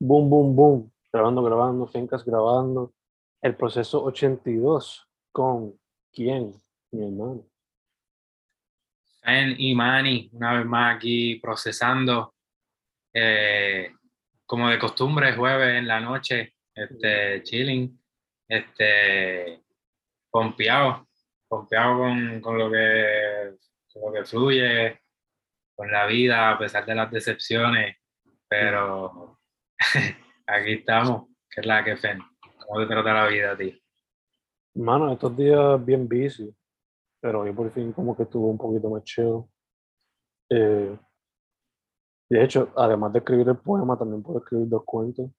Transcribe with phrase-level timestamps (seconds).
[0.00, 2.94] boom, boom, boom, grabando, grabando, Fincas grabando.
[3.42, 5.78] El proceso 82 con
[6.12, 6.54] quién,
[6.90, 7.46] mi hermano.
[9.22, 12.34] Fen y Manny, una vez más aquí procesando,
[13.12, 13.92] eh,
[14.46, 18.02] como de costumbre, jueves en la noche, este, chilling,
[18.48, 19.62] este,
[20.30, 21.06] pompeado,
[21.46, 23.56] pompeado con, con lo que,
[23.92, 25.00] con lo que fluye,
[25.74, 27.96] con la vida, a pesar de las decepciones,
[28.48, 29.39] pero
[30.46, 32.18] aquí estamos, que es la que Fen.
[32.66, 33.82] ¿Cómo te trata la vida ti?
[34.74, 36.54] Mano, estos días bien busy,
[37.20, 39.44] pero hoy por fin como que estuvo un poquito más chill.
[40.50, 40.96] Eh,
[42.28, 45.30] de hecho, además de escribir el poema, también puedo escribir dos cuentos,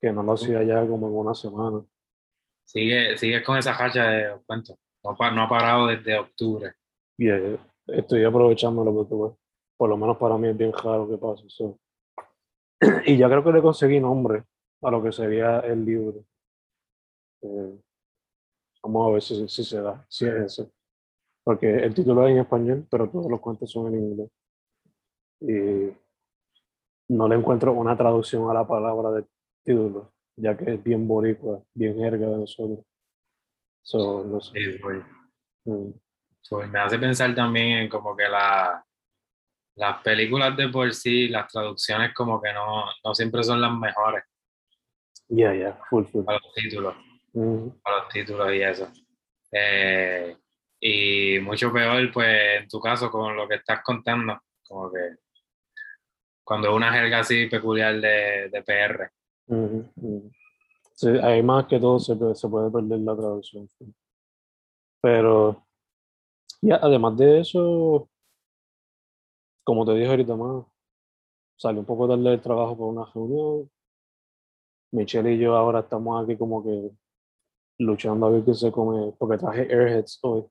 [0.00, 1.82] que no lo hacía ya como en una semana.
[2.64, 4.76] Sigue, sigue con esa hacha de cuentos.
[5.02, 6.74] No, no ha parado desde octubre.
[7.18, 9.32] Y eh, estoy aprovechándolo porque, pues,
[9.76, 11.44] por lo menos para mí es bien raro que pase.
[11.48, 11.78] so.
[13.06, 14.44] y ya creo que le conseguí nombre
[14.82, 16.24] a lo que sería el libro.
[17.42, 17.80] Eh,
[18.82, 20.70] vamos a ver si, si se da, si es ese.
[21.44, 24.30] Porque el título es en español, pero todos los cuentos son en inglés.
[25.40, 25.96] Y
[27.12, 29.26] no le encuentro una traducción a la palabra del
[29.64, 32.84] título, ya que es bien boricua, bien jerga de nosotros.
[33.84, 34.52] So, no sé.
[34.58, 35.02] Sí, pues,
[35.64, 35.90] Mm.
[36.50, 38.84] pues me hace pensar también en como que la,
[39.76, 44.24] las películas de por sí, las traducciones como que no, no siempre son las mejores
[45.28, 46.24] Yeah, yeah, full, full.
[46.24, 46.94] para los títulos.
[47.32, 47.68] Mm.
[47.82, 48.88] para los títulos y eso.
[49.50, 50.36] Eh,
[50.78, 54.98] y mucho peor, pues, en tu caso, con lo que estás contando, como que
[56.44, 59.10] cuando es una jerga así peculiar de, de PR.
[59.46, 60.30] Ujú.
[60.94, 63.66] Sí, ahí más que todo se, se puede perder la traducción.
[65.00, 65.66] Pero,
[66.60, 68.10] ya, además de eso,
[69.64, 70.66] como te dije ahorita más,
[71.56, 73.70] salí un poco tarde del trabajo por una reunión.
[74.92, 76.90] Michelle y yo ahora estamos aquí como que
[77.78, 80.44] luchando a ver qué se come, porque traje Airheads hoy,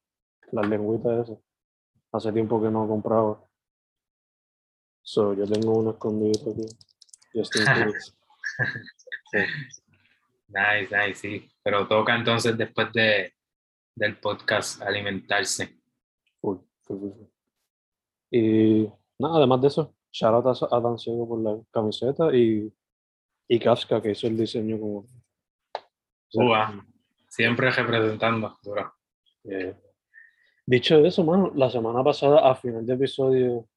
[0.51, 1.39] las lengüitas esas.
[2.11, 3.41] Hace tiempo que no compraba.
[5.03, 6.65] So, yo tengo uno escondido aquí.
[7.33, 8.13] Just in case.
[9.31, 9.39] Sí.
[10.47, 11.51] Nice, nice, sí.
[11.63, 13.33] Pero toca entonces después de,
[13.95, 15.79] del podcast alimentarse.
[16.41, 17.27] Full, full, full.
[18.29, 22.71] Y nada, además de eso, shout out a, Dan Ciego por la camiseta y,
[23.47, 24.97] y Kafka que hizo el diseño como.
[24.99, 25.07] o
[26.29, 26.85] sea.
[27.29, 28.93] Siempre representando, duro.
[29.45, 29.73] eh,
[30.65, 33.69] dicho eso, mano, la semana pasada, a final de episodio,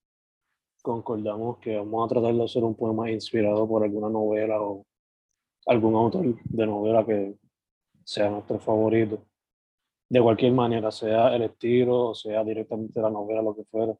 [0.82, 4.84] concordamos que vamos a tratar de hacer un poema inspirado por alguna novela o
[5.66, 7.36] algún autor de novela que
[8.04, 9.24] sea nuestro favorito.
[10.08, 13.96] De cualquier manera, sea el estilo o sea directamente la novela, lo que fuera.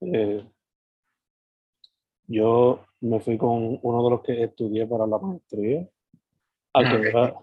[0.00, 0.44] Eh,
[2.26, 5.88] yo me fui con uno de los que estudié para la maestría,
[6.74, 7.34] al que era,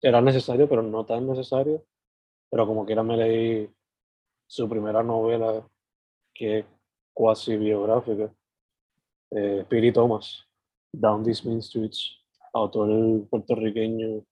[0.00, 1.84] era necesario, pero no tan necesario.
[2.50, 3.70] Pero como quiera me leí
[4.46, 5.66] su primera novela,
[6.34, 6.66] que es
[7.12, 8.32] cuasi biográfica,
[9.30, 10.44] eh, Piri Thomas,
[10.92, 12.18] Down These Mean Streets,
[12.52, 14.24] autor puertorriqueño.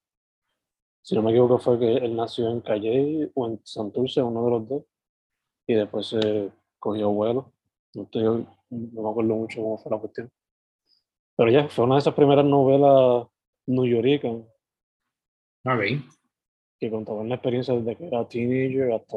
[1.02, 4.50] Si no me equivoco, fue que él nació en Calle o en Santurce, uno de
[4.50, 4.84] los dos,
[5.66, 7.52] y después se cogió vuelo.
[7.98, 10.30] No, estoy- no me acuerdo mucho cómo fue la cuestión.
[11.36, 13.26] Pero ya, fue una de esas primeras novelas
[13.66, 14.44] New Yorker
[15.64, 15.82] Ok.
[16.78, 19.16] que contaban la experiencia desde que era teenager hasta,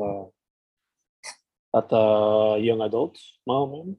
[1.74, 3.98] hasta young adults, más o menos.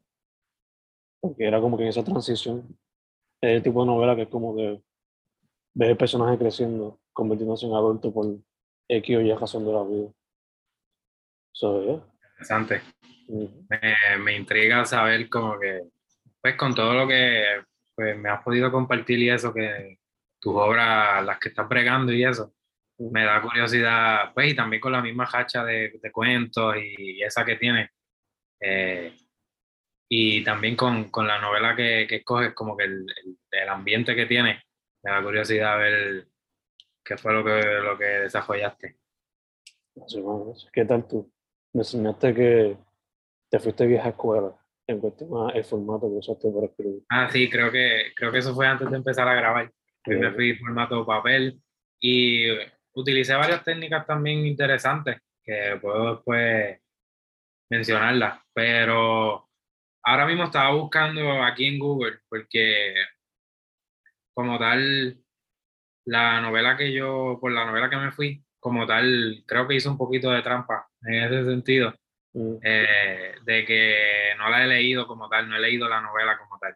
[1.21, 2.77] Porque era como que en esa transición.
[3.41, 4.83] Es el tipo de novela que es como que
[5.75, 8.27] ves el personaje creciendo, convirtiéndose en adulto por
[8.89, 10.13] X o Y razón de la vida.
[11.53, 12.12] So, yeah.
[12.43, 12.83] Interesante.
[13.29, 13.67] Ujú.
[13.69, 15.83] me, me intriga saber como que,
[16.41, 17.45] pues con todo lo que
[17.95, 19.99] pues, me has podido compartir y eso, que
[20.41, 22.53] tus obras, las que estás bregando y eso,
[22.99, 27.45] me da curiosidad, pues y también con la misma hacha de, de cuentos y, esa
[27.45, 27.91] que tienes.
[28.61, 29.15] Eh,
[30.09, 34.15] y también con, con la novela que, que escoges, como que el, el- el ambiente
[34.17, 34.63] que tiene,
[35.05, 36.27] me da curiosidad ver
[37.05, 38.97] qué fue lo que, lo que desarrollaste.
[40.73, 41.31] ¿Qué tal tú?
[41.75, 42.77] Me enseñaste que
[43.51, 44.55] te fuiste vieja escuela
[44.87, 47.03] en cuestión a el formato que usaste para escribir.
[47.09, 49.73] Ah, sí, creo que, creo que eso fue antes de empezar a grabar.
[50.07, 51.61] Yo me Eh, fui formato papel
[52.01, 52.47] y
[52.95, 56.79] utilicé varias técnicas también interesantes que puedo después
[57.71, 59.49] mencionarlas, pero
[60.03, 62.95] ahora mismo estaba buscando aquí en Google porque
[64.35, 65.19] como tal,
[66.07, 69.89] la novela que yo, por la novela que me fui, como tal, creo que hice
[69.89, 71.95] un poquito de trampa en ese sentido,
[72.35, 76.37] mm, eh, de que no la he leído como tal, no he leído la novela
[76.39, 76.75] como tal.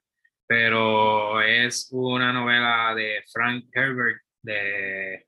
[0.49, 5.26] pero es una novela de Frank Herbert de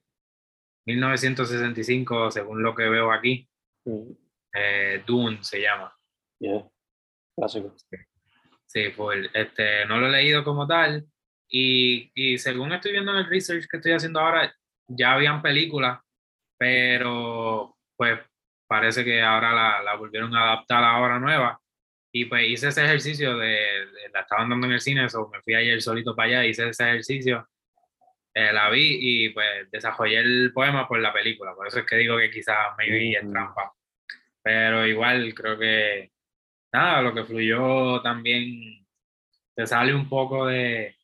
[0.86, 3.48] 1965, según lo que veo aquí.
[3.84, 4.12] Mm,
[4.54, 5.92] Eh, Dune se llama.
[6.40, 6.64] yeah.
[7.36, 7.74] Clásico.
[8.66, 9.26] Sí, full.
[9.34, 11.04] Este, no lo he leído como tal.
[11.48, 14.54] Y, y según estoy viendo en el research que estoy haciendo ahora,
[14.86, 16.00] ya habían películas,
[16.58, 18.20] pero pues
[18.68, 21.60] parece que ahora la, la volvieron a adaptar ahora nueva.
[22.12, 25.42] Y pues hice ese ejercicio de, de- la estaban dando en el cine, eso me
[25.42, 27.48] fui ayer solito para allá, hice ese ejercicio,
[28.34, 31.54] eh, la vi y pues desarrollé el poema por la película.
[31.54, 33.32] Por eso es que digo que quizás me vi es Ujú.
[33.32, 33.72] trampa.
[34.42, 36.12] Pero igual creo que
[36.72, 38.86] nada, lo que fluyó también
[39.54, 40.96] te sale un poco de,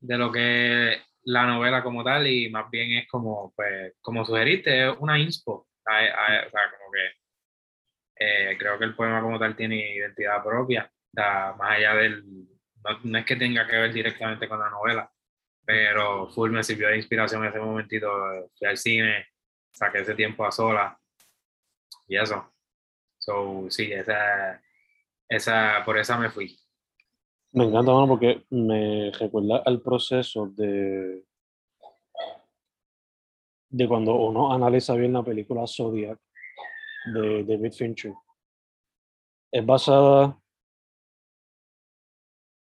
[0.00, 4.24] de lo que es la novela como tal y más bien es como, pues, como
[4.24, 5.66] sugeriste, es una inspo.
[5.86, 7.24] A- a- o sea, como que
[8.16, 12.24] eh, creo que el poema como tal tiene identidad propia, más allá del,
[12.84, 15.10] no, no es que tenga que ver directamente con la novela,
[15.64, 19.26] pero full me sirvió de inspiración ese momentito, eh, fui al cine,
[19.72, 20.98] saqué ese tiempo a sola
[22.06, 22.52] y eso.
[23.18, 24.62] So, sí, esa,
[25.28, 26.56] esa, por esa me fui.
[27.52, 31.24] Me encanta, mano, porque me recuerda al proceso de,
[33.74, 36.16] de cuando uno analiza bien la película Zodiac
[37.12, 38.14] de David Fincher.
[39.50, 40.40] Es basada,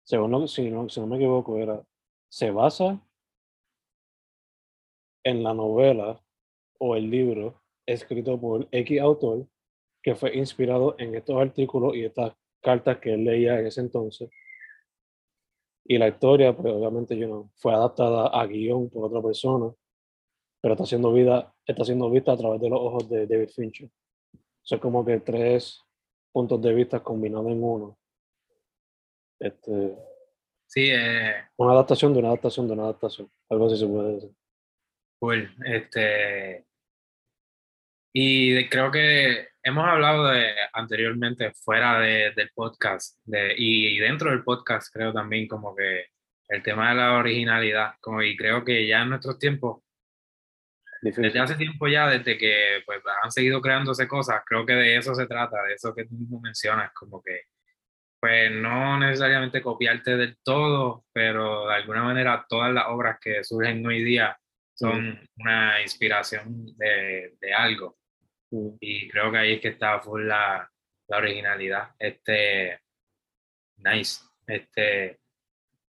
[0.02, 1.84] según lo, si, no, si no me equivoco, era,
[2.30, 3.06] se basa
[5.24, 6.18] en la novela
[6.78, 9.46] o el libro escrito por X autor
[10.02, 14.30] que fue inspirado en estos artículos y estas cartas que él leía en ese entonces.
[15.84, 19.70] Y la historia, pues obviamente, you know, fue adaptada a guion por otra persona,
[20.64, 23.90] pero está siendo, vida, está siendo vista a través de los ojos de David Fincher.
[24.62, 25.78] Son como que tres
[26.32, 27.98] puntos de vista combinados en uno.
[29.38, 29.94] Este,
[30.66, 33.30] Sí, eh, una adaptación de una adaptación de una adaptación.
[33.50, 34.30] Algo así se puede decir.
[35.20, 35.54] Cool.
[35.66, 36.64] Este,
[38.14, 44.42] y creo que hemos hablado de anteriormente fuera de- del podcast de, y, dentro del
[44.42, 46.06] podcast creo también como que
[46.48, 49.83] el tema de la originalidad, como y creo que ya en nuestros tiempos,
[51.04, 51.24] Difícil.
[51.24, 55.14] desde hace tiempo ya, desde que pues, han seguido creándose cosas, creo que de eso
[55.14, 57.42] se trata, de eso que tú mismo mencionas, como que
[58.18, 63.86] pues no necesariamente copiarte del todo, pero de alguna manera todas las obras que surgen
[63.86, 64.34] hoy día
[64.72, 67.98] son una inspiración de, de algo.
[68.50, 68.76] Mm.
[68.80, 70.66] Y creo que ahí es que está full la,
[71.08, 71.90] la originalidad.
[71.98, 72.80] Este,
[73.76, 74.22] nice.
[74.46, 75.20] Este,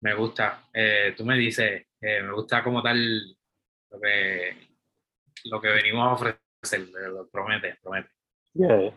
[0.01, 0.69] me gusta.
[0.73, 3.35] Eh, tú me dices, eh, me gusta como tal
[3.89, 4.68] lo que,
[5.45, 6.89] lo que venimos a ofrecer.
[7.11, 8.09] Lo promete, promete.
[8.53, 8.93] Yeah.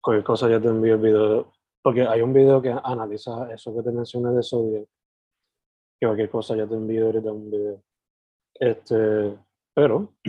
[0.00, 1.52] Cualquier cosa ya te envío el video.
[1.82, 4.86] Porque hay un video que analiza eso que te mencioné de Zodiac.
[6.00, 7.82] Que cualquier cosa ya te envío ahorita un video.
[8.54, 9.38] Este,
[9.74, 10.14] pero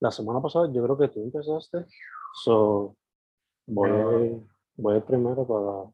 [0.00, 1.84] la semana pasada yo creo que tú empezaste.
[2.42, 2.96] So,
[3.66, 4.48] voy, No.
[4.76, 5.92] voy primero para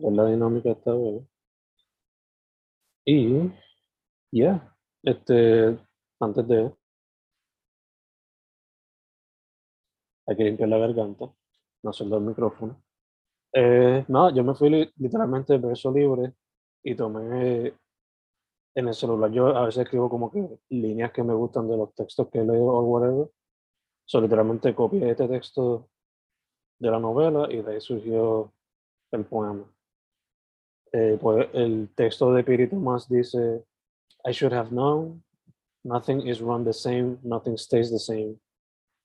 [0.00, 1.22] ver la dinámica esta vez.
[3.04, 3.50] Y,
[4.30, 5.76] yeah, este,
[6.22, 6.72] antes de,
[10.26, 11.26] hay que limpiar la garganta,
[11.82, 12.82] no hacerlo el micrófono.
[13.54, 16.34] Eh, yo me fui li- literalmente verso libre
[16.82, 17.74] y tomé
[18.74, 19.30] en el celular.
[19.30, 22.64] Yo a veces escribo como que líneas que me gustan de los textos que leo
[22.64, 23.28] o whatever.
[24.06, 25.88] So, literalmente copié este texto
[26.78, 28.52] de la novela y de ahí surgió
[29.12, 29.64] el poema.
[30.92, 33.64] Eh, pues el texto de Piri Tomás dice,
[34.26, 35.24] I should have known,
[35.84, 38.38] nothing is run the same, nothing stays the same.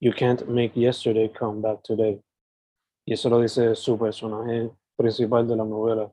[0.00, 2.20] You can't make yesterday come back today.
[3.04, 6.10] Y eso lo dice su personaje principal de la novela,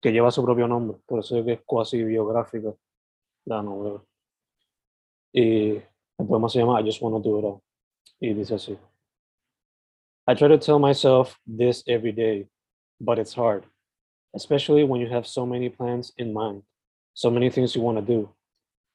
[0.00, 2.72] que lleva su propio nombre, por eso es que es cuasi biográfica
[3.46, 4.02] la novela.
[5.32, 5.70] Y
[6.18, 7.62] el poema se llama I Just Wanna Do It All.
[8.20, 8.78] Y dice así.
[10.26, 12.46] I try to tell myself this every day,
[13.00, 13.64] but it's hard,
[14.34, 16.62] especially when you have so many plans in mind,
[17.14, 18.28] so many things you want to do.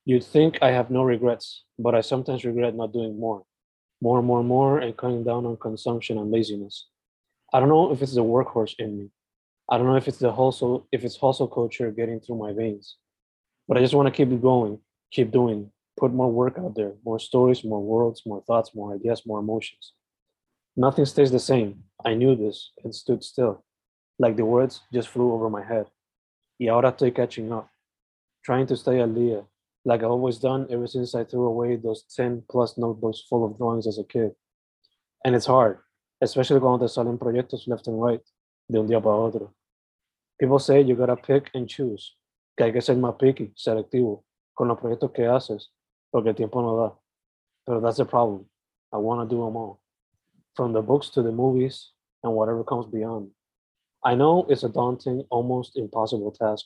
[0.05, 3.43] You'd think I have no regrets, but I sometimes regret not doing more,
[4.01, 6.87] more, more, more, and cutting down on consumption and laziness.
[7.53, 9.09] I don't know if it's the workhorse in me.
[9.69, 12.97] I don't know if it's the hustle, if it's hustle culture getting through my veins.
[13.67, 14.79] But I just want to keep it going,
[15.11, 19.23] keep doing, put more work out there, more stories, more worlds, more thoughts, more ideas,
[19.25, 19.93] more emotions.
[20.75, 21.83] Nothing stays the same.
[22.03, 23.63] I knew this and stood still,
[24.19, 25.85] like the words just flew over my head.
[26.59, 27.69] Y ahora estoy catching up,
[28.43, 29.47] trying to stay al
[29.85, 33.57] like I've always done ever since I threw away those 10 plus notebooks full of
[33.57, 34.31] drawings as a kid.
[35.25, 35.79] And it's hard,
[36.21, 38.21] especially cuando te salen proyectos left and right,
[38.69, 39.53] de un día para otro.
[40.43, 42.17] people say you gotta pick and choose,
[42.57, 44.23] que hay que ser más picky, selectivo,
[44.53, 45.69] con los proyectos que haces,
[46.11, 46.93] porque el tiempo no da.
[47.65, 48.45] Pero that's the problem.
[48.91, 49.79] I want to do them all,
[50.55, 51.91] from the books to the movies
[52.23, 53.31] and whatever comes beyond.
[54.03, 56.65] I know it's a daunting, almost impossible task,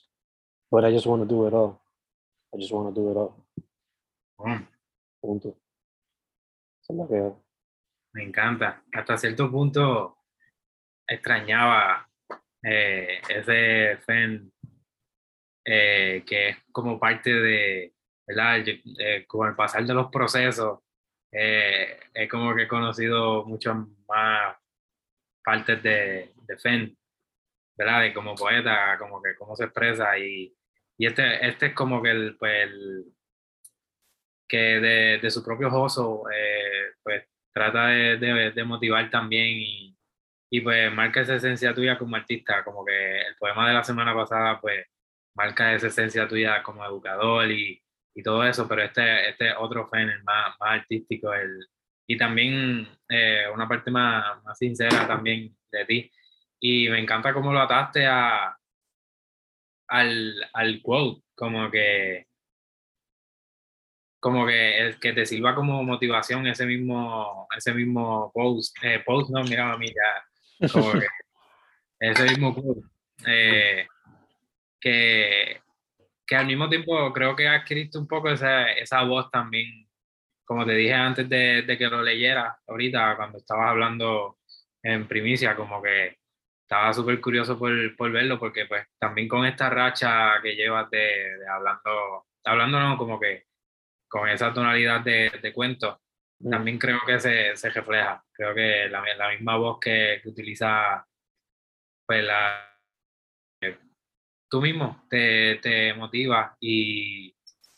[0.71, 1.79] but I just want to do it all.
[2.57, 3.35] I just want to do it all.
[4.39, 4.67] Mm,
[5.21, 5.49] Punto.
[6.81, 7.33] Esa es la que-
[8.13, 8.83] me encanta.
[8.93, 10.17] Hasta cierto punto
[11.07, 12.09] extrañaba
[12.63, 14.51] eh, ese fan
[15.63, 17.93] eh, que es como parte de,
[18.25, 18.63] ¿verdad?
[18.67, 20.79] Eh, con el pasar de los procesos,
[21.31, 23.75] eh, es como que he conocido muchas
[24.07, 24.57] más
[25.43, 26.97] partes de, de Fen,
[27.77, 28.01] ¿verdad?
[28.01, 30.56] De como poeta, como que cómo se expresa y,
[30.97, 33.05] y este, este es como que el, pues, el-
[34.47, 39.97] que de, de su propio oso, eh, pues trata de, de- de motivar también y,
[40.49, 44.13] y pues marca esa esencia tuya como artista, como que el poema de la semana
[44.15, 44.85] pasada pues
[45.35, 47.81] marca esa esencia tuya como educador y,
[48.15, 51.67] y todo eso, pero este, este otro fan, el más, más artístico, el,
[52.07, 56.11] y también eh, una parte más, más sincera también de ti.
[56.59, 58.56] Y me encanta cómo lo ataste a,
[59.87, 62.27] al, al quote, como que
[64.19, 69.29] como que el que te sirva como motivación ese mismo ese mismo post eh, post
[69.29, 71.07] no mira a mí ya como que
[71.99, 72.81] ese mismo quote
[73.27, 73.87] eh,
[74.79, 75.61] que
[76.25, 79.87] que al mismo tiempo creo que ha escrito un poco esa, esa voz también
[80.43, 84.39] como te dije antes de, de que lo leyera ahorita cuando estabas hablando
[84.81, 86.17] en primicia como que
[86.69, 90.97] estaba súper curioso por, por verlo porque pues también con esta racha que llevas de,
[91.37, 93.45] de hablando hablando no como que
[94.09, 95.99] con esa tonalidad de, de cuento,
[96.39, 96.49] Mm.
[96.51, 98.23] también creo que se, se refleja.
[98.31, 101.05] Creo que la, la misma voz que, que utiliza,
[102.05, 102.79] pues la,
[104.49, 107.35] tú mismo te, te motiva y,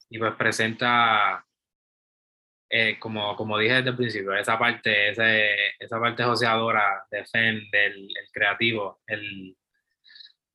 [0.09, 1.45] y pues presenta,
[2.69, 7.69] eh, como, como dije desde el principio, esa parte, ese, esa parte joseadora de Fen,
[7.71, 9.55] del el creativo, el,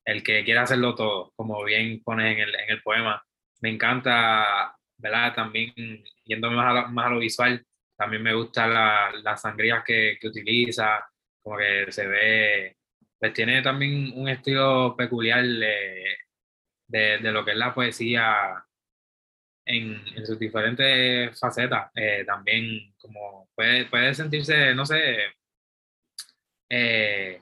[0.05, 3.23] el que quiere hacerlo todo, como bien pones en el, en el poema.
[3.61, 5.33] Me encanta, ¿verdad?
[5.33, 5.73] También
[6.23, 7.65] yéndome más a lo, más a lo visual,
[7.97, 11.05] también me gustan la, las sangrías que, que utiliza,
[11.41, 12.77] como que se ve,
[13.19, 16.17] pues tiene también un estilo peculiar de,
[16.87, 18.64] de, de lo que es la poesía
[19.65, 21.91] en, en sus diferentes facetas.
[21.95, 25.17] Eh, también como puede, puede sentirse, no sé,
[26.69, 27.41] eh,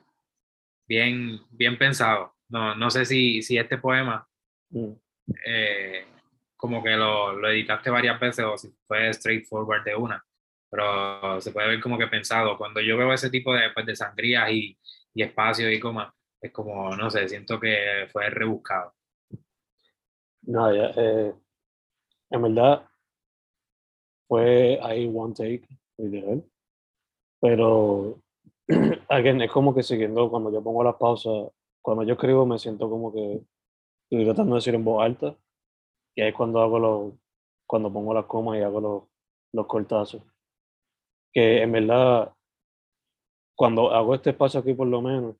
[0.86, 2.34] bien, bien pensado.
[2.48, 4.26] No, no sé si, si este poema
[4.70, 4.92] Mm.
[5.46, 6.04] eh,
[6.56, 10.24] como que lo, lo editaste varias veces o si fue straightforward de una,
[10.70, 12.58] pero se puede ver como que pensado.
[12.58, 14.76] Cuando yo veo ese tipo de, pues, de sangrías y,
[15.14, 18.94] y espacios y comas, es como, no sé, siento que fue rebuscado.
[20.42, 21.34] Ya, eh,
[22.34, 22.88] en verdad
[24.28, 25.66] fue ahí one take,
[25.98, 26.44] literal.
[27.40, 28.18] Pero,
[29.08, 32.88] again, es como que siguiendo, cuando yo pongo las pausas, cuando yo escribo me siento
[32.88, 33.42] como que
[34.10, 35.36] estoy tratando de decir en voz alta.
[36.16, 37.12] Y ahí es cuando hago los,
[37.66, 39.02] cuando pongo las comas y hago los,
[39.52, 40.22] los cortazos.
[41.32, 42.32] Que en verdad,
[43.56, 45.36] cuando hago este espacio aquí por lo menos,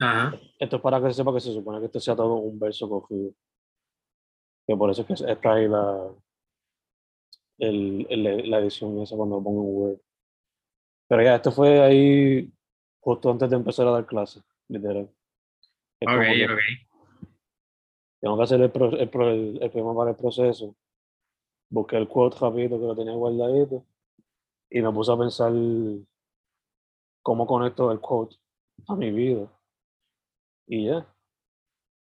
[0.00, 0.36] Ajá.
[0.58, 2.88] esto es para que se sepa que se supone que esto sea todo un verso
[2.88, 3.32] cogido.
[4.66, 6.10] Que por eso es que está ahí la,
[7.58, 9.98] el, el- la edición esa cuando pongo en Word.
[11.08, 12.50] Pero ya, esto fue ahí
[13.00, 15.08] justo antes de empezar a dar clases, literal.
[16.00, 16.60] Es como Ok, que ok.
[18.20, 20.74] tengo que hacer el, pro- el, pro- el, el para el proceso.
[21.70, 23.84] Busqué el quote rapidito que lo tenía guardadito
[24.70, 25.52] y me puse a pensar
[27.22, 28.36] cómo conecto el quote
[28.88, 29.48] a mi vida.
[30.66, 31.06] Y ya.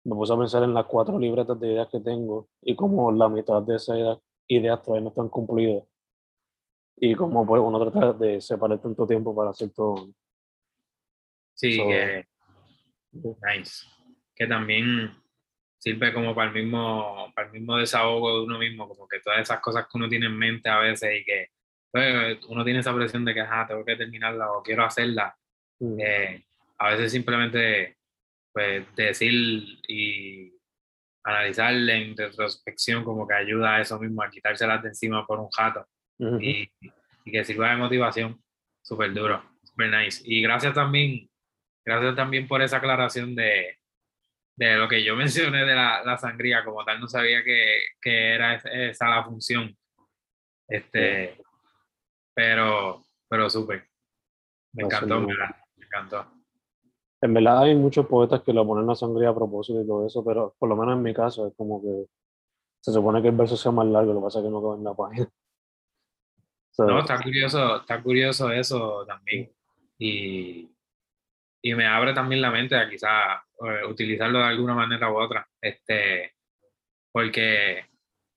[0.03, 3.27] Me puse a pensar en las cuatro libretas de ideas que tengo y cómo la
[3.29, 5.83] mitad de esas ideas, ideas todavía no están cumplidas.
[6.97, 10.09] Y cómo pues, uno trata de separar tanto tiempo para hacer todo.
[11.53, 12.25] Sí, So, que
[13.11, 13.85] nice.
[14.35, 15.11] Que también
[15.77, 19.41] sirve como para el mismo, para el mismo desahogo de uno mismo, como que todas
[19.41, 21.49] esas cosas que uno tiene en mente a veces y que
[21.91, 25.35] pues, uno tiene esa presión de que ajá, tengo que terminarla o quiero hacerla.
[25.79, 26.43] mm, eh,
[26.79, 27.97] a veces simplemente
[28.51, 29.33] pues decir
[29.87, 30.56] y
[31.29, 35.50] analizar en retrospección como que ayuda a eso mismo, a quitárselas de encima por un
[35.51, 35.86] jato
[36.41, 36.72] y,
[37.25, 38.41] y que sirva de motivación,
[38.81, 40.22] súper duro, súper nice.
[40.25, 41.29] Y gracias también,
[41.86, 43.77] gracias también por esa aclaración de,
[44.55, 48.34] de lo que yo mencioné de la, la sangría, como tal no sabía que, que
[48.36, 49.75] era es- esa la función.
[50.69, 51.38] Este,
[52.34, 53.88] pero, pero súper.
[54.74, 55.19] Me encantó,
[55.75, 56.34] me encantó.
[57.21, 60.24] En verdad hay muchos poetas que le ponen la sangría a propósito y todo eso,
[60.24, 62.05] pero por lo menos en mi caso es como que
[62.81, 64.75] se supone que el verso sea más largo, lo que pasa es que no queda
[64.75, 65.29] en la página.
[66.77, 69.51] no, está curioso, está curioso eso también.
[69.97, 70.69] Y,
[71.62, 75.47] y me abre también la mente a quizás eh, utilizarlo de alguna manera u otra.
[75.59, 76.33] Este,
[77.12, 77.83] porque,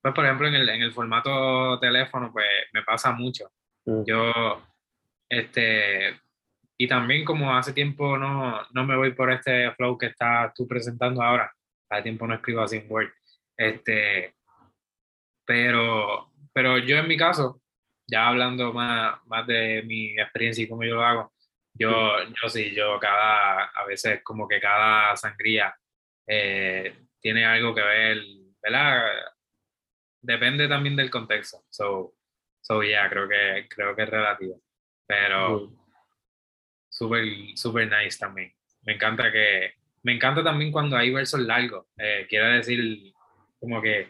[0.01, 3.51] pues, por ejemplo, en el, en el formato teléfono, pues me pasa mucho.
[3.85, 4.03] Mm.
[4.05, 4.61] Yo,
[5.29, 6.19] este,
[6.81, 10.67] y también como hace tiempo no, no me voy por este flow que estás tú
[10.67, 11.53] presentando ahora,
[11.87, 13.11] hace tiempo no escribo así en Word,
[13.55, 14.33] este,
[15.45, 17.61] pero, pero yo en mi caso,
[18.07, 21.33] ya hablando más, más de mi experiencia y cómo yo lo hago,
[21.71, 25.75] yo, yo sí, yo cada, a veces como que cada sangría
[26.25, 28.23] eh, tiene algo que ver,
[28.59, 29.07] ¿verdad?
[30.19, 31.63] Depende también del contexto.
[31.69, 32.15] So,
[32.59, 34.59] so yeah, creo que, creo que es relativo.
[35.05, 35.80] Pero
[37.01, 38.53] súper, súper nice también.
[38.83, 41.87] Me encanta que, me encanta también cuando hay versos largos.
[41.97, 43.11] Eh, quiere decir,
[43.59, 44.07] como que,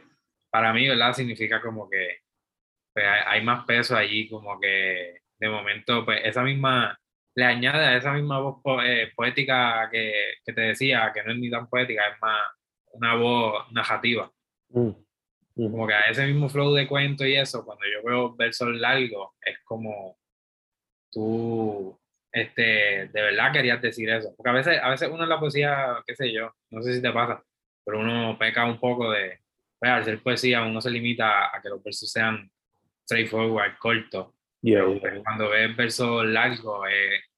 [0.50, 1.14] para mí, ¿verdad?
[1.14, 2.20] Significa como que
[2.94, 7.00] pues, hay más peso allí, como que de momento, pues esa misma,
[7.36, 11.40] le añade a esa misma voz eh, poética que, que, te decía, que no es
[11.40, 12.42] ni tan poética, es más
[12.92, 14.30] una voz narrativa.
[14.70, 14.90] Mm,
[15.56, 15.72] mm.
[15.72, 19.30] Como que a ese mismo flow de cuento y eso, cuando yo veo versos largos,
[19.46, 20.18] es como
[21.10, 22.01] tú
[22.32, 24.34] este, de verdad querías decir eso.
[24.36, 27.02] Porque a veces, a veces uno en la poesía, qué sé yo, no sé si
[27.02, 27.44] te pasa,
[27.84, 29.40] pero uno peca un poco de,
[29.80, 32.50] pues, al ser poesía, uno se limita a que los versos sean
[33.04, 34.34] straightforward, cortos.
[34.62, 36.88] Pues, cuando ves versos largos,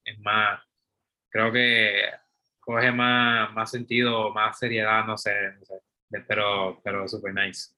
[0.04, 0.60] es más,
[1.30, 2.02] creo que
[2.60, 5.74] coge más, más sentido, más seriedad, no sé, no sé
[6.22, 7.70] pero, pero super nice.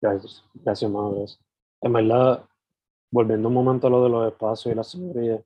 [0.00, 1.26] Gracias, gracias, madre.
[1.82, 2.44] En verdad,
[3.10, 5.44] volviendo un momento a lo de los espacios y la seguridad,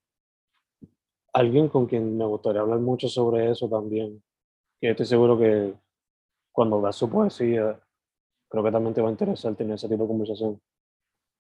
[1.35, 4.23] alguien con quien me gustaría hablar mucho sobre eso también,
[4.81, 5.75] que estoy seguro que
[6.53, 7.78] cuando veas su poesía,
[8.49, 10.61] creo que también te va a interesar tener ese tipo de conversación,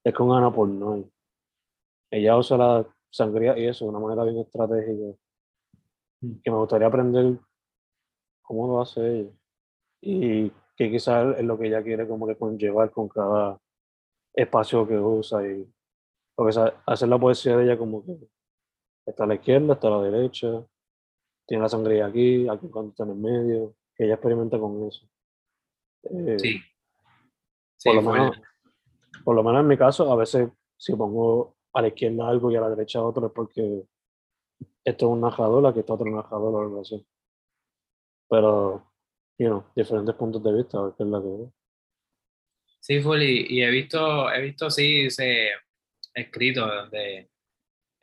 [0.04, 1.08] es con Ana Pornoy.
[2.10, 5.16] Ella usa la sangría y eso de una manera bien estratégica,
[6.42, 7.38] que me gustaría aprender
[8.42, 9.30] cómo lo hace ella
[10.00, 13.60] y que quizás es lo que ella quiere como que conllevar con cada
[14.34, 15.72] espacio que usa y
[16.34, 18.18] porque hacer la poesía de ella como que
[19.06, 20.64] Está a la izquierda, está a la derecha,
[21.46, 25.06] tiene la sangría aquí, aquí cuando está en el medio, que ella experimenta con eso.
[26.04, 26.60] Eh, sí.
[27.84, 28.40] por, lo menos,
[29.24, 32.56] por lo menos en mi caso, a veces si pongo a la izquierda algo y
[32.56, 33.84] a la derecha otro es porque
[34.84, 37.04] esto es un najador, aquí está otro najador o algo así.
[38.28, 38.92] Pero,
[39.38, 41.52] you know, diferentes puntos de vista, a ver qué es la que
[42.80, 45.48] Sí, Fully, y he visto, he visto, sí, ese
[46.12, 47.30] escrito donde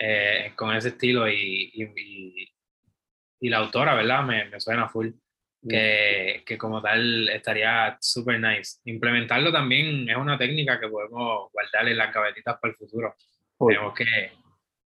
[0.04, 2.52] eh, con ese estilo y, y,
[3.40, 4.24] y, la autora, ¿verdad?
[4.24, 5.10] Me, me suena full.
[5.70, 8.80] Que, que, como tal estaría súper nice.
[8.86, 13.16] Implementarlo también es una técnica que podemos guardarle las gavetitas para el futuro.
[13.60, 14.32] Tenemos que,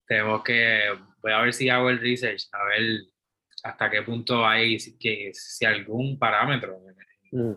[0.07, 2.83] tenemos que, voy a ver si hago el research, a ver
[3.63, 6.79] hasta qué punto hay, que, si algún parámetro
[7.33, 7.53] mm.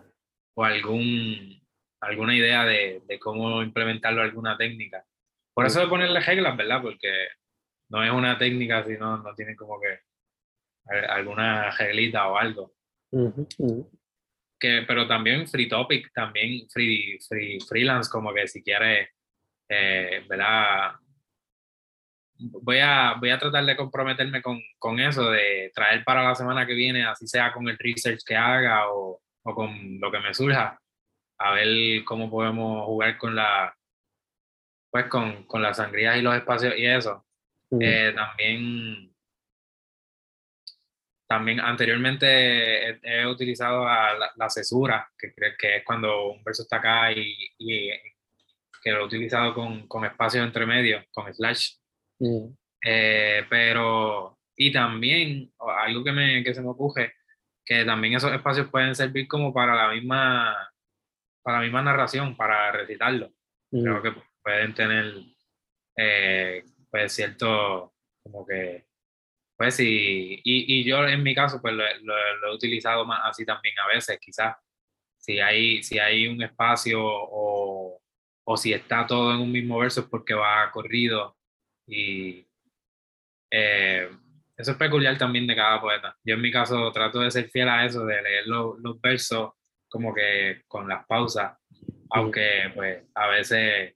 [0.54, 1.60] o algún,
[2.00, 5.04] alguna idea de, de, cómo implementarlo, alguna técnica.
[5.52, 6.80] Por eso de ponerle reglas, ¿verdad?
[6.80, 7.28] Porque
[7.92, 10.00] no es una técnica, sino no tiene como que
[11.08, 12.72] alguna reglita o algo.
[14.58, 19.10] Que, pero también free topic, también free, free freelance, como que si quiere,
[19.68, 20.92] eh, ¿verdad?
[22.38, 26.66] Voy a, voy a tratar de comprometerme con, con, eso, de traer para la semana
[26.66, 30.32] que viene, así sea con el research que haga o, o con lo que me
[30.32, 30.80] surja,
[31.38, 33.76] a ver cómo podemos jugar con la,
[34.90, 37.24] pues con, con las sangrías y los espacios y eso.
[37.80, 39.14] Eh, también,
[41.26, 47.34] también anteriormente he, utilizado la, cesura, que, que es cuando un verso está acá y,
[48.82, 51.76] que lo he utilizado con, con espacios entre medio, con slash.
[52.84, 57.14] Eh, pero, y también, algo que, me, que se me ocurre,
[57.64, 60.72] que también esos espacios pueden servir como para la misma,
[61.42, 63.32] para la misma narración, para recitarlo.
[63.70, 65.14] Creo que pueden tener
[65.96, 68.86] eh, pues cierto, como que,
[69.56, 73.74] pues sí, y, y yo en mi caso, pues lo, he utilizado más así también
[73.78, 74.56] a veces, quizás,
[75.18, 78.02] si hay, si hay un espacio o,
[78.44, 81.36] o si está todo en un mismo verso es porque va corrido
[81.86, 82.46] y
[83.50, 84.10] eh,
[84.56, 86.16] eso es peculiar también de cada poeta.
[86.24, 89.52] Yo en mi caso trato de ser fiel a eso, de leer los, los versos
[89.88, 91.56] como que con las pausas,
[92.10, 93.94] aunque pues a veces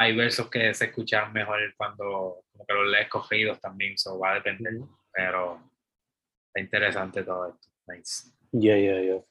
[0.00, 4.30] hay versos que se escuchan mejor cuando como que los lees cogidos también, eso va
[4.30, 4.72] a depender.
[5.12, 5.60] Pero,
[6.46, 7.68] está interesante todo esto.
[7.86, 8.32] Nice.
[8.52, 9.22] Ya, ya, ya.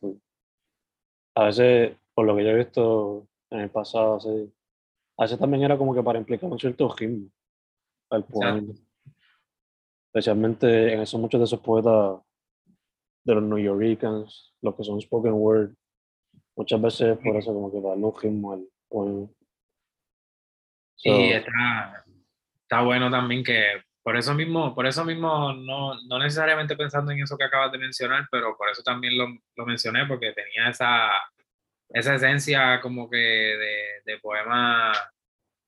[1.36, 4.54] A veces, por lo que yo he visto en el pasado, así,
[5.18, 7.32] a veces también era como que para implicar un cierto ritmo
[8.12, 8.72] al poema.
[10.06, 12.22] Especialmente en esos muchos de esos poetas
[13.24, 15.74] de los New Yorkers, los que son spoken word,
[16.56, 19.30] muchas veces por eso como que darle un ritmo al poema.
[21.04, 22.04] Y está,
[22.62, 27.22] está bueno también que por eso mismo, por eso mismo no, no, necesariamente pensando en
[27.22, 31.12] eso que acabas de mencionar, pero por eso también lo, lo mencioné, porque tenía esa,
[31.90, 34.94] esa esencia como que de, de poema,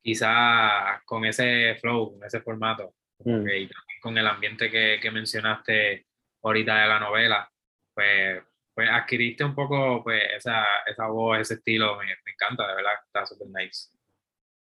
[0.02, 3.48] quizá con ese flow, con ese formato, mm.
[3.48, 3.70] y
[4.02, 6.08] con el ambiente que, que, mencionaste
[6.42, 7.48] ahorita de la novela,
[7.94, 8.42] pues,
[8.74, 12.94] pues adquiriste un poco pues, esa, esa voz, ese estilo, me, me encanta, de verdad,
[13.06, 13.90] está súper nice.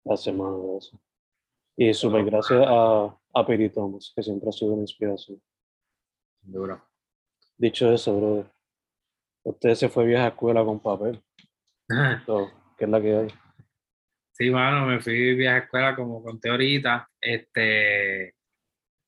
[0.05, 0.79] Gracias, mano,
[1.75, 5.41] Y súper gracias a a Piri Thomas, que siempre ha sido una inspiración.
[6.41, 6.81] Duro.
[7.57, 8.49] Dicho eso, bro,
[9.43, 11.21] usted se fue vieja escuela con papel.
[12.77, 13.27] ¿Qué es la que hay?
[14.31, 17.09] Sí, bueno, me fui vieja escuela como conté ahorita.
[17.19, 18.35] Este,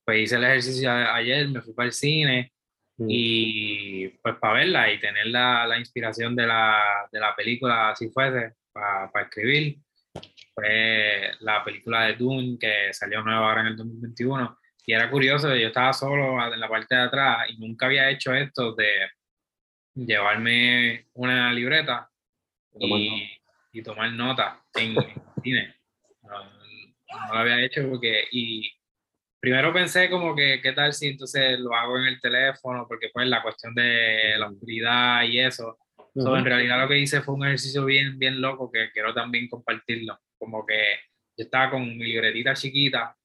[0.05, 2.51] pues hice el ejercicio ayer, me fui para el cine
[2.97, 3.05] mm.
[3.09, 8.09] y pues para verla y tener la, la inspiración de la, de la película, si
[8.09, 9.79] fuese, para, para escribir
[10.53, 14.57] fue la película de Dune que salió nueva ahora en el 2021.
[14.85, 18.33] Y era curioso, yo estaba solo en la parte de atrás y nunca había hecho
[18.33, 19.09] esto de
[19.93, 22.09] llevarme una libreta
[22.79, 23.29] y,
[23.73, 24.95] y, tomar nota en,
[25.43, 25.75] cine.
[26.23, 28.71] No, lo había hecho porque, y
[29.39, 32.85] primero pensé como que, ¿qué tal si entonces lo hago en el teléfono?
[32.87, 35.77] Porque pues la cuestión de la oscuridad y eso.
[36.17, 40.19] En realidad lo que hice fue un ejercicio bien, bien loco que quiero también compartirlo
[40.37, 40.79] como que
[41.37, 43.15] yo estaba con mi libretita chiquita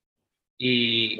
[0.59, 1.19] y,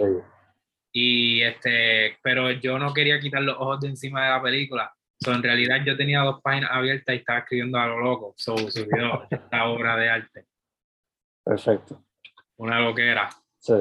[0.93, 4.95] y este, pero yo no quería quitar los ojos de encima de la película.
[5.21, 8.35] So, en realidad yo tenía dos páginas abiertas y estaba escribiendo a lo loco.
[8.37, 10.47] So, subió esta obra de arte.
[11.45, 12.05] Perfecto.
[12.57, 13.31] Una loquera.
[13.59, 13.75] Sí.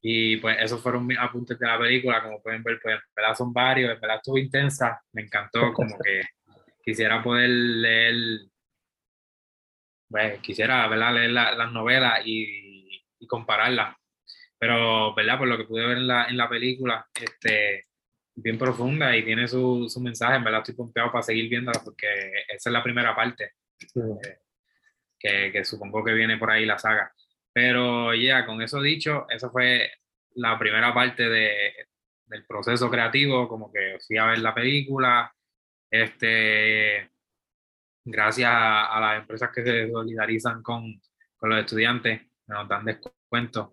[0.00, 2.22] Y pues esos fueron mis apuntes de la película.
[2.22, 3.92] Como pueden ver, pues en verdad son varios.
[3.92, 5.02] En verdad estuvo intensa.
[5.12, 5.72] Me encantó.
[5.72, 6.22] Como que
[6.84, 8.14] quisiera poder leer
[10.14, 11.14] pues, quisiera ¿verdad?
[11.14, 13.96] leer las novelas y, y, compararlas.
[14.58, 15.38] Pero, ¿verdad?
[15.38, 17.86] Por lo que pude ver en la, en la película, este,
[18.36, 22.06] bien profunda y tiene su, su mensaje, en verdad estoy pompeado para seguir viéndola porque
[22.48, 23.54] esa es la primera parte,
[23.96, 24.38] eh,
[25.18, 27.12] que, que, supongo que viene por ahí la saga.
[27.52, 29.90] Pero ya, con eso dicho, esa fue
[30.36, 31.74] la primera parte de,
[32.26, 35.33] del proceso creativo, como que fui a ver la película,
[35.94, 37.08] este,
[38.04, 41.00] gracias a, las empresas que se solidarizan con,
[41.36, 43.70] con los estudiantes, nos dan descuentos.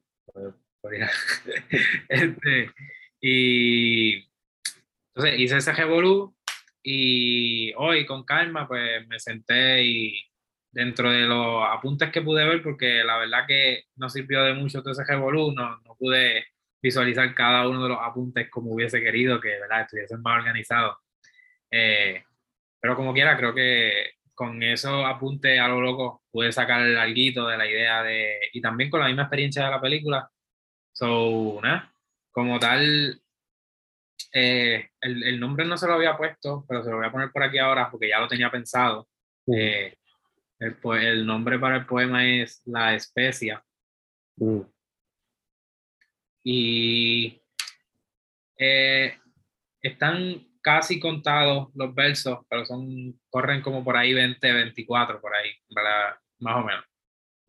[2.10, 2.71] este,
[3.19, 4.15] y
[5.07, 6.36] entonces hice ese revolú
[6.84, 10.23] y hoy con calma pues me senté y
[10.71, 14.81] dentro de los apuntes que pude ver, porque la verdad que no sirvió de mucho
[14.81, 16.45] todo ese revolú, no, no pude
[16.81, 19.81] visualizar cada uno de los apuntes como hubiese querido, que ¿verdad?
[19.81, 20.97] estuviesen más organizados.
[21.71, 22.23] Eh,
[22.79, 27.47] pero como quiera, creo que con esos apuntes a lo loco pude sacar el alguito
[27.47, 30.29] de la idea de, y también con la misma experiencia de la película.
[30.93, 31.93] So, nada,
[32.31, 33.21] como tal,
[34.34, 37.31] eh, el, el, nombre no se lo había puesto, pero se lo voy a poner
[37.31, 39.07] por aquí ahora porque ya lo tenía pensado.
[39.47, 39.95] Eh,
[40.60, 43.63] el, el, nombre para el poema es La Especia.
[46.43, 47.41] Y
[48.57, 49.17] eh,
[49.81, 55.50] están casi contados los versos, pero son, corren como por ahí 20, 24, por ahí,
[55.76, 56.15] ¿verdad?
[56.39, 56.86] Más o menos.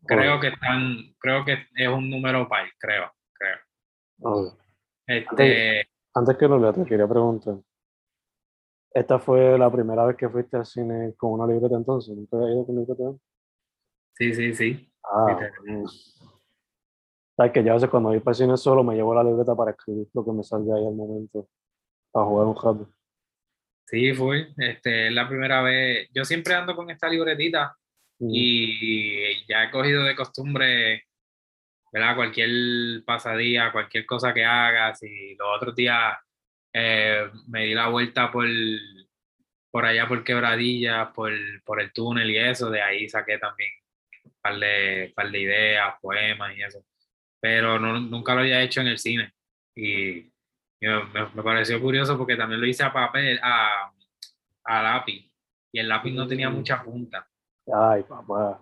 [0.05, 4.57] Creo que están, creo que es un número par, creo, creo.
[5.07, 7.55] Este, antes, que lo lea, te quería preguntar.
[8.91, 12.15] ¿Esta fue la primera vez que fuiste al cine con una libreta entonces?
[12.15, 13.03] ¿Nunca había ido con libreta?
[14.13, 14.93] Sí, sí, sí.
[15.03, 15.37] Ah,
[17.35, 19.55] sabes que ya a veces cuando voy para el cine solo me llevo la libreta
[19.55, 21.47] para escribir lo que me salga ahí al momento,
[22.11, 22.93] para jugar un rato.
[23.85, 24.49] Sí, fue.
[24.57, 26.09] Este, es la primera vez.
[26.13, 27.75] Yo siempre ando con esta libretita
[28.19, 31.05] y ya he cogido de costumbre,
[31.91, 32.15] ¿verdad?
[32.15, 36.17] Cualquier pasadía, cualquier cosa que hagas y los otros días
[36.73, 38.47] eh, me di la vuelta por,
[39.71, 43.71] por allá por Quebradilla, por, por el túnel y eso, de ahí saqué también
[44.23, 46.85] un par de, par de ideas, poemas y eso.
[47.39, 49.33] Pero no, nunca lo había hecho en el cine.
[49.75, 50.31] Y
[50.87, 53.91] me, pareció curioso porque también lo hice a papel, a,
[54.63, 55.31] a lápiz,
[55.71, 56.53] y el lápiz no tenía mm.
[56.53, 57.27] mucha punta.
[57.73, 58.61] Ay, papá.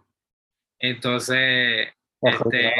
[0.79, 1.89] Entonces,
[2.21, 2.73] este,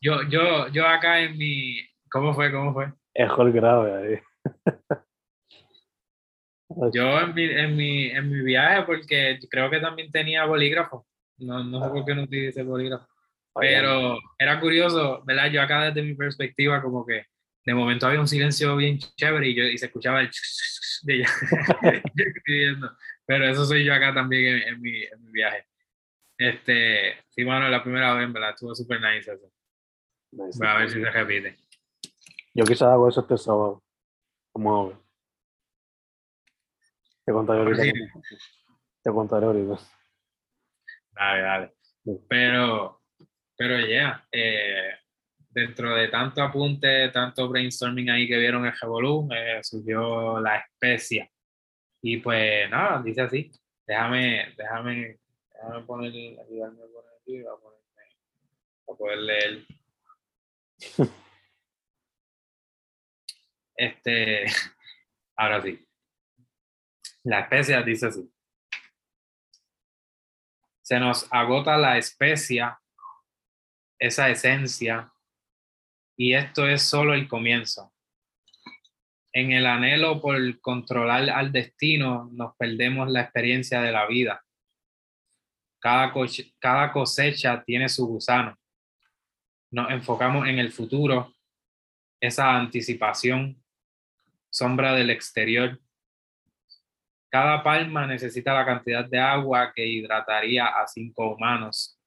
[0.00, 1.78] yo, yo, yo acá en mi,
[2.10, 2.52] ¿cómo fue?
[2.52, 2.92] ¿Cómo fue?
[3.14, 4.20] Es el grave ahí.
[6.92, 11.06] Yo en mi, en, mi, en mi viaje, porque creo que también tenía bolígrafo.
[11.38, 13.06] No, no sé por qué no utilicé bolígrafo.
[13.54, 15.50] Pero era curioso, ¿verdad?
[15.50, 17.26] Yo acá desde mi perspectiva, como que
[17.64, 20.30] de momento había un silencio bien chévere y, yo, y se escuchaba el
[21.02, 21.28] de ella
[22.16, 22.96] escribiendo.
[23.26, 25.66] Pero eso soy yo acá también en, mi, en mi, viaje.
[26.36, 28.50] Este, sí, bueno, la primera vez, ¿verdad?
[28.50, 29.50] Estuvo súper nice eso.
[30.30, 31.56] Voy a ver si se repite.
[32.52, 33.82] Yo quizás hago eso este sábado.
[34.52, 34.92] Como
[37.24, 37.82] Te contaré ahorita.
[39.02, 39.78] Te contaré ahorita.
[41.12, 41.74] Dale, dale.
[42.28, 43.02] Pero,
[43.56, 44.98] pero ya, yeah, eh,
[45.54, 51.30] dentro de tanto apunte, tanto brainstorming ahí que vieron el Revolú, eh, surgió la especia.
[52.02, 53.50] Y pues nada, dice así.
[53.86, 55.20] Déjame, déjame,
[55.52, 58.02] déjame poner, ayudarme a poner aquí, a ponerme,
[58.88, 59.66] a poder leer.
[63.76, 64.44] Este,
[65.36, 65.84] ahora sí.
[67.24, 68.32] La especia dice así.
[70.80, 72.80] Se nos agota la especia,
[73.98, 75.12] esa esencia,
[76.16, 77.92] y esto es solo el comienzo.
[79.32, 84.44] En el anhelo por controlar al destino, nos perdemos la experiencia de la vida.
[85.80, 86.12] Cada,
[86.60, 88.56] cada cosecha tiene su gusano.
[89.72, 91.34] Nos enfocamos en el futuro,
[92.20, 93.60] esa anticipación,
[94.50, 95.80] sombra del exterior.
[97.28, 101.98] Cada palma necesita la cantidad de agua que hidrataría a cinco humanos.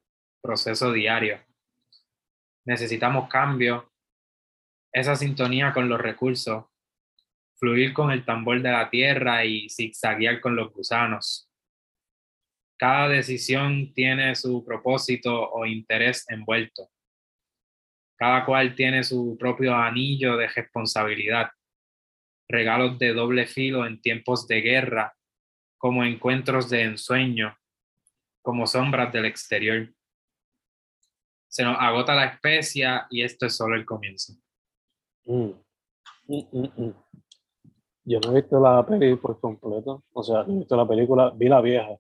[0.42, 1.44] Proceso diario.
[2.64, 3.92] Necesitamos cambio,
[5.00, 6.66] esa sintonía con los recursos,
[7.56, 11.50] fluir con el tambor de la tierra y zigzaguear con los gusanos.
[12.78, 16.90] Cada decisión tiene su propósito o interés envuelto.
[18.16, 21.50] Cada cual tiene su propio anillo de responsabilidad
[22.48, 25.16] regalos de doble filo en tiempos de guerra,
[25.78, 27.58] como encuentros de ensueño,
[28.42, 29.94] como sombras del exterior.
[31.48, 34.34] Se nos agota la especia y esto es solo el comienzo.
[35.28, 35.52] Mm.
[36.30, 36.94] Mm, mm,
[38.06, 41.32] Yo no he visto la peli por completo, o sea, no he visto la película,
[41.32, 41.98] vi la vieja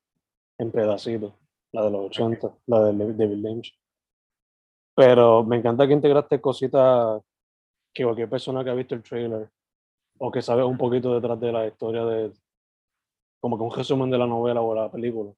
[0.57, 1.33] en pedacitos,
[1.73, 3.77] la de los 80, la de David Lynch.
[4.95, 7.21] Pero me encanta que integraste cositas
[7.93, 9.49] que cualquier persona que ha visto el trailer
[10.19, 12.31] o que sabe un poquito detrás de la historia de,
[13.39, 15.31] como que un resumen de la novela o la película,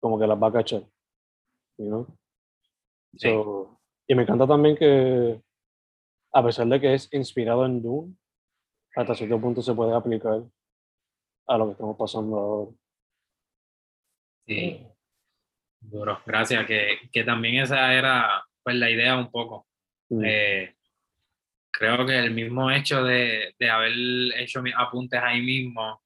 [0.00, 0.82] como que las va a cachar,
[1.78, 2.06] you
[4.06, 5.40] y me encanta también que,
[6.34, 8.14] a pesar de que es inspirado en Dune,
[8.96, 10.42] hasta cierto punto se puede aplicar
[11.46, 12.76] a lo que estamos pasando ahora.
[14.46, 14.86] Sí,
[15.80, 19.66] duro, gracias, que, que también esa era pues la idea un poco.
[20.10, 20.24] Mm.
[20.24, 20.74] Eh,
[21.70, 23.92] creo que el mismo hecho de, de haber
[24.36, 26.02] hecho mis apuntes ahí mismo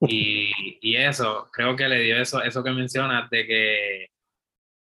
[0.00, 4.06] y, y, eso, creo que le dio eso, eso que mencionas de que,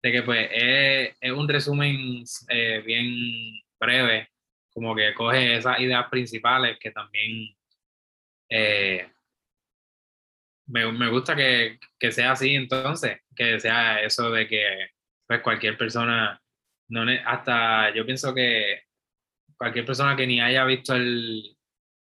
[0.03, 4.29] de que pues es, es un resumen eh, bien breve,
[4.75, 7.57] como que coge esas ideas principales que también
[8.51, 9.09] eh,
[10.67, 14.89] me, me, gusta que, que, sea así entonces, que sea eso de que
[15.27, 16.41] pues cualquier persona,
[16.89, 18.83] no hasta yo pienso que
[19.57, 21.57] cualquier persona que ni haya visto el,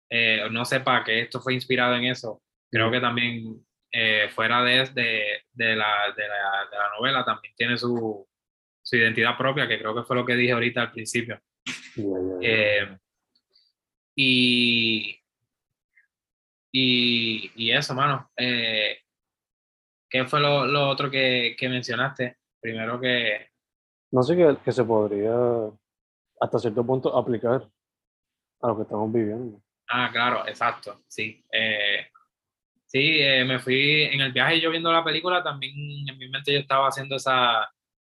[0.10, 4.86] eh, no sepa que esto fue inspirado en eso, creo que también eh, fuera de,
[4.94, 8.28] de, de, la, de, la, de, la, novela también tiene su,
[8.82, 11.40] su, identidad propia, que creo que fue lo que dije ahorita al principio.
[12.42, 12.98] Eh,
[14.16, 15.20] y,
[16.72, 18.32] y, y, eso, mano.
[18.38, 18.98] Eh,
[20.10, 22.38] ¿Qué fue lo, lo otro que, que, mencionaste?
[22.60, 23.50] Primero que...
[24.12, 25.36] No sé que, que se podría
[26.40, 27.68] hasta cierto punto aplicar
[28.62, 29.62] a lo que estamos viviendo.
[29.90, 31.44] Ah, claro, exacto, sí.
[31.52, 32.08] Eh,
[32.86, 35.74] sí, eh, me fui en el viaje yo viendo la película, también
[36.08, 37.68] en mi mente yo estaba haciendo esas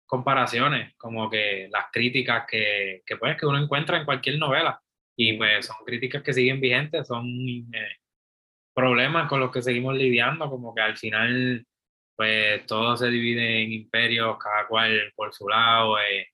[0.05, 4.81] comparaciones, como que las críticas que, que, pues, que uno encuentra en cualquier novela.
[5.17, 7.97] Y pues son críticas que siguen vigentes, son eh,
[8.73, 11.65] problemas con los que seguimos lidiando, como que al final
[12.15, 15.99] pues todo se divide en imperios, cada cual por su lado.
[15.99, 16.27] Eh.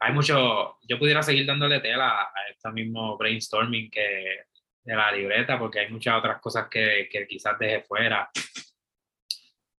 [0.00, 4.46] Hay mucho, yo pudiera seguir dándole tela a este mismo brainstorming que
[4.84, 8.30] de la libreta, porque hay muchas otras cosas que, que quizás deje fuera.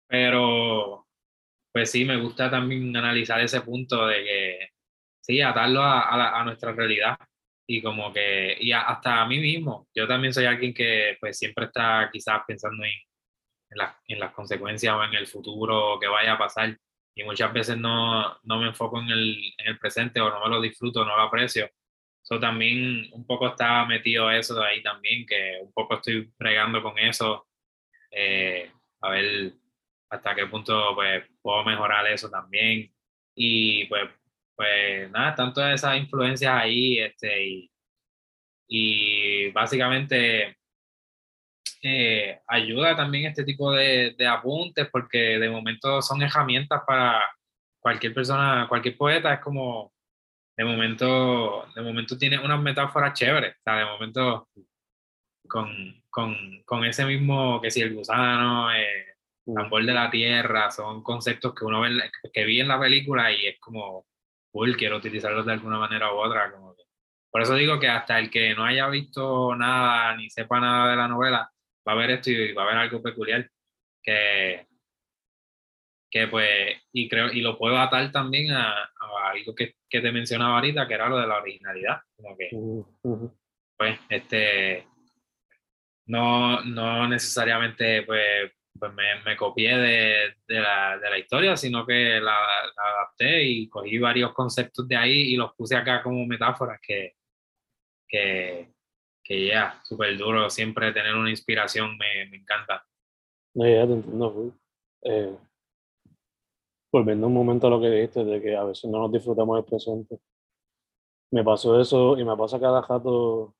[0.06, 1.06] Pero,
[1.72, 4.68] pues sí, me gusta también analizar ese punto de que,
[5.20, 7.16] sí, atarlo a, a, a nuestra realidad
[7.66, 11.66] y como que, y hasta a mí mismo, yo también soy alguien que pues siempre
[11.66, 12.92] está quizás pensando en
[14.08, 16.76] en, las consecuencias o en el futuro que vaya a pasar.
[17.14, 20.48] Y muchas veces no, no me enfoco en el, en el, presente o no me
[20.48, 21.70] lo disfruto, no lo aprecio.
[22.22, 26.82] Eso también un poco está metido eso de ahí también, que un poco estoy bregando
[26.82, 27.48] con eso
[28.10, 29.54] eh, a ver
[30.12, 32.92] hasta qué punto pues, puedo mejorar eso también.
[33.34, 34.10] Y pues,
[34.54, 37.70] pues nada, tanto esas influencias ahí, este, y,
[38.68, 40.56] y básicamente
[41.82, 47.22] eh, ayuda también este tipo de, de, apuntes porque de momento son herramientas para
[47.80, 49.92] cualquier persona, cualquier poeta, es como,
[50.56, 54.48] de momento, de momento tiene unas metáforas chéveres, o sea, de momento
[55.48, 59.11] con, con, con ese mismo, que si el gusano, eh,
[59.44, 63.46] tambor de la tierra, son conceptos que uno ve, que vi en la película y
[63.46, 64.06] es como,
[64.52, 66.50] uy, quiero utilizarlos de alguna manera u otra.
[66.52, 66.74] Como
[67.30, 70.96] por eso digo que hasta el que no haya visto nada ni sepa nada de
[70.96, 71.50] la novela,
[71.88, 73.50] va a ver esto y va a ver algo peculiar
[74.02, 74.66] que,
[76.10, 78.90] que pues, y creo, y lo puedo atar también a,
[79.30, 82.00] algo que, que, te mencionaba ahorita, que era lo de la originalidad.
[82.16, 82.50] Como que,
[83.78, 84.86] pues, este,
[86.06, 91.86] no, no necesariamente, pues, pues me, me copié de, de, la, de, la, historia, sino
[91.86, 92.38] que la,
[92.76, 97.14] la, adapté y cogí varios conceptos de ahí y los puse acá como metáforas que,
[98.08, 98.72] que,
[99.22, 102.84] que ya, súper duro, siempre tener una inspiración me, me encanta.
[103.54, 104.54] No, ya te entiendo,
[105.02, 105.36] eh,
[106.92, 109.64] volviendo un momento a lo que dijiste, de que a veces no nos disfrutamos del
[109.64, 110.18] presente.
[111.30, 113.54] Me pasó eso y me pasa cada rato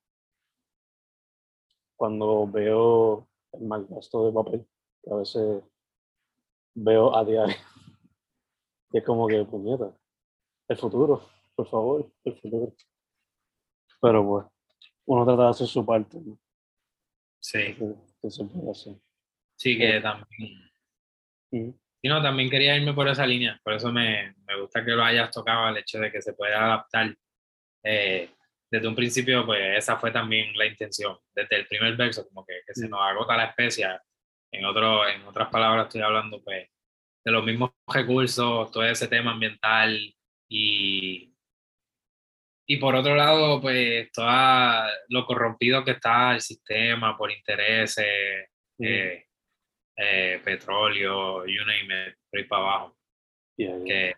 [1.97, 4.67] cuando veo el mal gasto de papel,
[5.03, 5.63] que a veces
[6.75, 7.55] veo a diario.
[8.95, 9.97] Y es como que, puñeta,
[10.69, 12.75] el futuro, por favor, el futuro.
[14.03, 14.47] Pero pues,
[15.07, 16.19] uno trata de hacer su parte.
[16.21, 16.39] ¿no?
[17.41, 17.75] Sí.
[17.75, 17.95] Que,
[18.71, 18.95] hacer.
[19.57, 20.71] Sí, que también.
[22.03, 25.05] Y no, también quería irme por esa línea, por eso me, me gusta que lo
[25.05, 27.17] hayas tocado, el hecho de que se pueda adaptar.
[27.85, 28.29] Eh,
[28.71, 32.55] desde un principio, pues esa fue también la intención, desde el primer verso, como que,
[32.67, 34.03] que se nos agota la especia.
[34.53, 36.69] En, otro, en otras palabras, estoy hablando pues,
[37.25, 40.15] de los mismos recursos, todo ese tema ambiental
[40.49, 41.35] y,
[42.67, 44.27] y por otro lado, pues todo
[45.09, 49.27] lo corrompido que está el sistema por intereses, eh,
[49.97, 52.97] eh, petróleo, you name it, por ahí para abajo.
[53.57, 54.15] Que,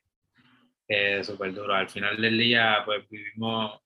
[0.86, 1.74] es súper duro.
[1.74, 3.80] Al final del día, pues vivimos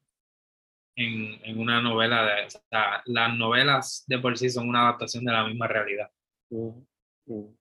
[0.97, 5.25] en, en una novela, de, o sea, las novelas de por sí son una adaptación
[5.25, 6.11] de la misma realidad.
[6.51, 6.85] Mm,
[7.27, 7.57] mm.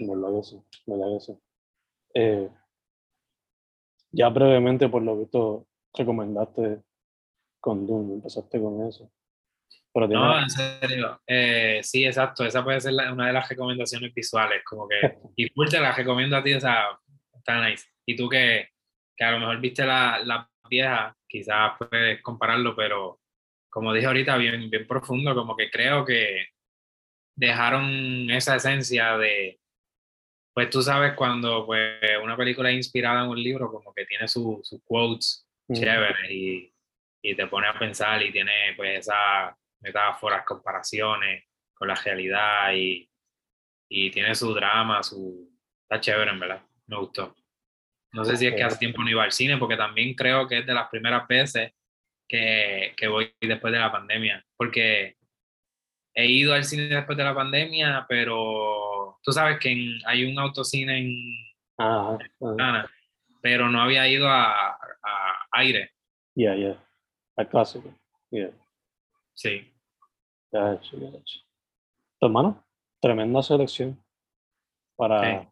[0.00, 0.62] ¿Verdad que sí?
[0.86, 1.38] ¿Verdad que sí?
[2.14, 2.50] Eh,
[4.12, 6.82] ya brevemente, por lo visto, recomendaste
[7.60, 9.10] con Doom, empezaste con eso.
[10.06, 11.20] No, en serio.
[11.26, 12.44] Eh, sí, exacto.
[12.44, 14.62] Esa puede ser una de las recomendaciones visuales.
[14.64, 16.86] Como que, y full te la recomiendo a ti, o sea,
[17.34, 17.86] está nice.
[18.06, 18.68] Y tú que,
[19.16, 23.20] que a lo mejor viste la, la vieja, quizás puedes compararlo, pero
[23.68, 26.46] como dije ahorita, bien, bien profundo, como que creo que
[27.38, 29.60] dejaron esa esencia de,
[30.52, 34.26] pues tú sabes cuando pues, una película es inspirada en un libro, como que tiene
[34.26, 36.74] sus su quotes chéveres y,
[37.22, 43.08] y, te pone a pensar y tiene pues esa metáforas, comparaciones con la realidad y,
[43.88, 45.48] y tiene su drama, su...
[45.82, 46.62] Está chévere, en verdad.
[46.86, 47.36] Me gustó.
[48.12, 50.58] No sé si es que hace tiempo no iba al cine, porque también creo que
[50.58, 51.72] es de las primeras veces
[52.26, 55.17] que, que voy después de la pandemia, porque
[56.18, 60.98] he ido al cine después de la pandemia, pero tú sabes que hay un autocine
[60.98, 61.14] en,
[61.78, 62.18] ah,
[63.40, 65.92] pero no había ido a, a aire.
[66.34, 66.76] Ya, ya,
[67.36, 67.94] al clásico.
[68.30, 68.50] Yeah.
[69.32, 69.72] Sí.
[70.50, 70.96] Ya hecho.
[72.20, 72.64] Hermano,
[73.00, 73.96] tremenda selección
[74.96, 75.48] para,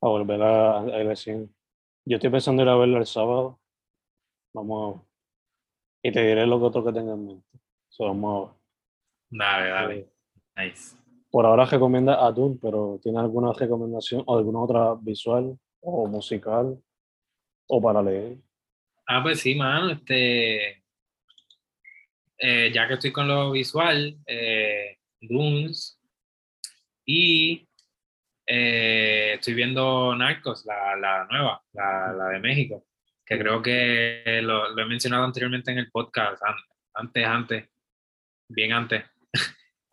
[0.00, 1.50] volver a, a ir
[2.06, 3.60] Yo estoy pensando ir a verlo el sábado.
[4.54, 5.02] Vamos
[6.02, 7.58] y te diré lo que otro que tenga en mente.
[7.98, 8.61] vamos a
[9.32, 10.08] Dale, dale.
[10.56, 10.96] Nice.
[11.30, 16.78] Por ahora recomienda a Dune, pero ¿tiene alguna recomendación o alguna otra visual o musical
[17.66, 18.36] o para leer?
[19.06, 19.90] Ah, pues sí, mano.
[19.90, 20.84] Este,
[22.38, 25.98] eh, ya que estoy con lo visual, eh, Dunes,
[27.06, 27.66] y
[28.46, 32.84] eh, estoy viendo Narcos, la, la nueva, la, la, de México,
[33.24, 36.42] que creo que lo, lo, he mencionado anteriormente en el podcast,
[36.94, 37.68] antes, antes,
[38.48, 39.04] bien antes,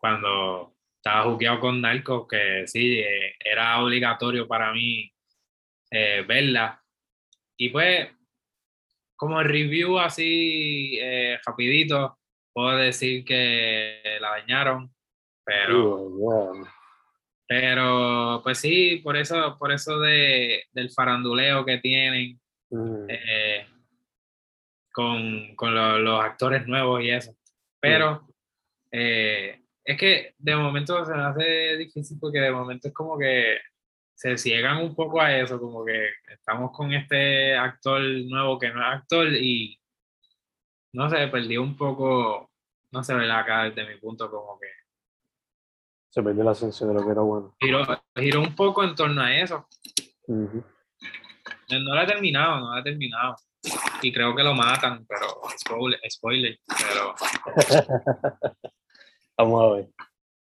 [0.00, 5.12] cuando estaba jugueado con Narcos, que sí, eh, era obligatorio para mí
[5.90, 6.82] verla.
[7.56, 8.08] Y pues,
[9.16, 10.98] como review así,
[11.44, 12.18] rapidito,
[12.52, 14.94] puedo decir que la dañaron,
[15.44, 16.52] pero,
[17.46, 22.40] pero pues sí, por eso, por eso de, del faranduleo que tienen
[22.70, 23.06] mm.
[23.08, 23.66] eh,
[24.92, 27.34] con, con los actores nuevos y eso.
[27.80, 28.28] Pero
[28.92, 33.58] eh, es que de momento se me hace difícil porque de momento es como que
[34.14, 38.80] se ciegan un poco a eso, como que estamos con este actor nuevo que no
[38.80, 39.80] es actor y
[40.92, 42.50] no sé, perdí un poco,
[42.92, 44.68] no sé, acá desde mi punto como que...
[46.10, 47.56] Se perdió la esencia de lo que era bueno.
[47.58, 49.66] Giró, un poco en torno a eso.
[50.28, 53.34] No lo he terminado, no lo he terminado.
[54.02, 55.26] Y creo que lo matan, pero
[55.58, 57.14] spoiler, spoiler pero...
[59.42, 59.88] Vamos a ver.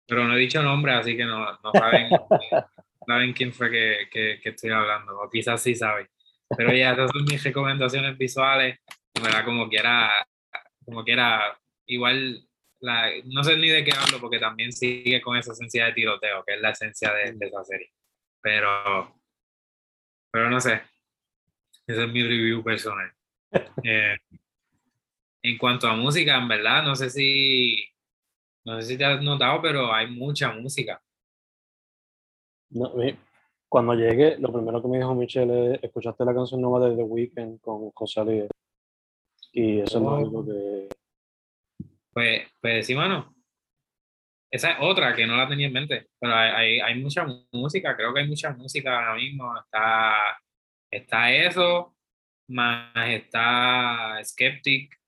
[0.07, 2.09] Pero no he dicho nombre, así que no, no saben,
[3.07, 6.07] saben quién fue que, que, que, estoy hablando, o quizás sí saben.
[6.57, 8.79] Pero ya, esas son mis recomendaciones visuales.
[9.21, 9.45] ¿verdad?
[9.45, 10.27] Como quiera,
[10.85, 12.43] como quiera, igual,
[12.79, 16.43] la, no sé ni de qué hablo porque también sigue con esa esencia de tiroteo,
[16.45, 17.91] que es la esencia de, de esa serie.
[18.41, 19.21] Pero,
[20.31, 20.81] pero no sé,
[21.85, 23.11] ese es mi review personal.
[23.83, 24.15] Eh,
[25.41, 27.83] en cuanto a música, en verdad, no sé si,
[28.69, 31.01] no sé si te has notado, pero hay mucha música.
[32.69, 32.93] No,
[33.67, 37.03] cuando llegué, lo primero que me dijo Michelle es, ¿escuchaste la canción nueva de The
[37.03, 38.47] Weeknd con Rosalía?
[39.51, 40.89] Y eso es lo único que...
[42.11, 43.33] Pues, pues sí, mano.
[44.51, 48.11] Esa es otra que no la tenía en mente, pero hay, hay, mucha música, creo
[48.13, 49.55] que hay mucha música ahora mismo.
[49.59, 50.39] Está,
[50.89, 51.95] está eso,
[52.47, 54.99] más está Skeptic.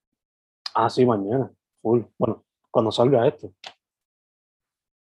[0.76, 1.52] Ah, sí, mañana,
[1.82, 2.02] full.
[2.20, 3.54] Bueno, cuando salga esto.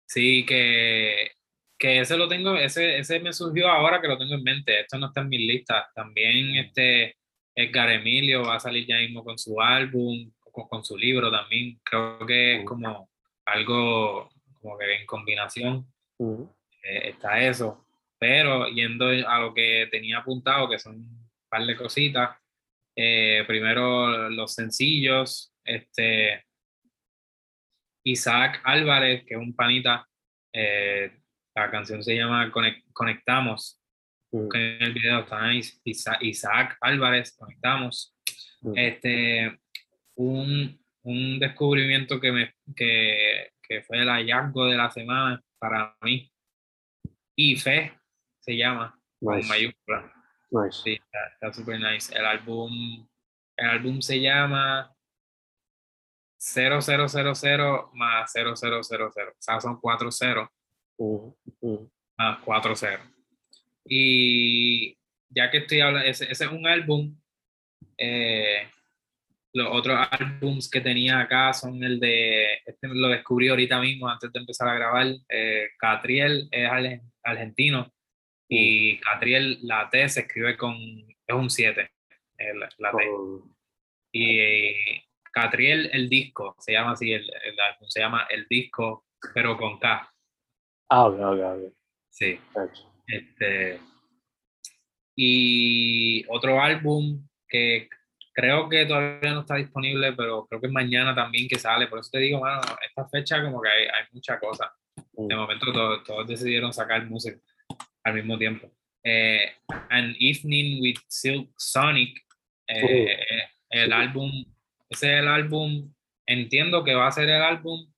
[0.09, 1.33] Sí, que,
[1.79, 4.81] que ese lo tengo, ese, ese me surgió ahora que lo tengo en mente.
[4.81, 5.87] Esto no está en mis listas.
[5.95, 7.17] También este
[7.55, 11.81] Edgar Emilio va a salir ya mismo con su álbum, con, con su libro también.
[11.83, 13.11] Creo que es como
[13.45, 15.87] algo como que en combinación
[16.19, 17.85] eh, está eso.
[18.19, 22.39] Pero yendo a lo que tenía apuntado, que son un par de cositas.
[22.95, 25.53] Eh, primero los sencillos.
[25.65, 26.46] Este,
[28.07, 30.07] Isaac Álvarez, que es un panita.
[30.53, 31.11] Eh,
[31.55, 32.53] la canción se llama
[32.93, 33.83] Conectamos.
[34.31, 34.49] Mm.
[34.55, 35.27] En el video
[35.85, 38.17] está Isaac Álvarez, conectamos.
[38.61, 38.73] Mm.
[38.77, 39.61] Este,
[40.15, 46.31] un, un, descubrimiento que, me, que, que, fue el hallazgo de la semana para mí.
[47.35, 47.93] Y Fe
[48.41, 49.49] se llama, nice.
[49.49, 50.13] mayúscula.
[50.51, 50.83] Nice.
[50.85, 50.99] Sí,
[51.35, 52.17] está súper nice.
[52.17, 53.07] El álbum,
[53.57, 54.96] el álbum se llama
[56.47, 58.73] 0000 más 0000.
[58.75, 58.83] O
[59.39, 60.49] sea, son 4 ceros.
[62.17, 63.07] Más 4 ceros.
[63.85, 64.97] Y
[65.29, 67.17] ya que estoy hablando, ese, ese es un álbum.
[67.99, 68.69] Eh,
[69.53, 74.33] los otros álbums que tenía acá son el de, este lo descubrí ahorita mismo antes
[74.33, 75.07] de empezar a grabar.
[75.29, 77.93] Eh, Catriel es argentino
[78.49, 81.91] y Catriel, la T se escribe con, es un 7,
[82.79, 83.11] la T.
[84.13, 85.06] Y
[85.37, 89.79] Catriel, el disco, se llama así, el, el, álbum se llama El Disco, pero con
[89.79, 90.11] K.
[90.89, 91.73] Ah, ok, ok, ok.
[92.09, 92.41] Sí.
[93.07, 93.79] Este,
[95.15, 97.87] y otro álbum que
[98.33, 101.87] creo que todavía no está disponible, pero creo que es mañana también que sale.
[101.87, 104.75] Por eso te digo, mano, esta fecha como que hay, hay mucha cosa.
[105.13, 105.39] De mm.
[105.39, 107.39] momento todos, todos, decidieron sacar música
[108.05, 108.73] al mismo tiempo.
[109.05, 109.53] Eh,
[109.91, 112.25] An Evening with Silk Sonic,
[112.69, 113.19] eh,
[113.69, 114.33] el álbum,
[114.89, 115.93] ese es el álbum,
[116.27, 117.91] entiendo que va a ser el álbum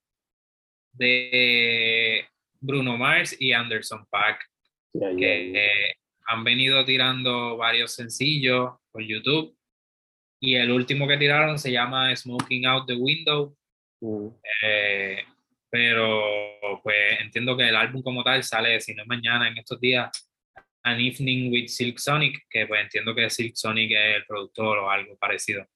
[0.92, 2.26] de
[2.60, 4.44] Bruno Mars y Anderson Paak
[4.92, 5.94] que
[6.26, 9.56] han venido tirando varios sencillos por YouTube.
[10.40, 13.56] Y el último que tiraron se llama Smoking Out the Window.
[14.00, 14.28] Mm.
[14.62, 15.24] Eh,
[15.70, 19.80] pero pues entiendo que el álbum como tal sale, si no es mañana, en estos
[19.80, 20.10] días,
[20.82, 24.90] An Evening with Silk Sonic, que pues entiendo que Silk Sonic es el productor o
[24.90, 25.66] algo parecido.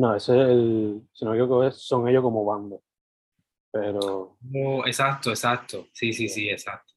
[0.00, 2.78] No, ese es el, si no me equivoco, son ellos como banda.
[3.70, 4.38] Pero.
[4.86, 5.88] Exacto, exacto.
[5.92, 6.94] Sí, sí, sí, exacto.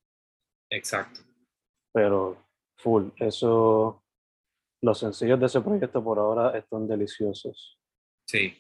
[0.70, 1.20] Exacto.
[1.92, 2.38] Pero
[2.78, 4.02] full, eso,
[4.82, 7.78] los sencillos de ese proyecto por ahora están deliciosos.
[8.26, 8.58] Sí.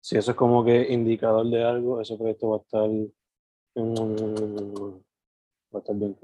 [0.00, 2.88] si eso es como que indicador de algo, ese proyecto va a estar,
[5.68, 6.16] va a estar bien.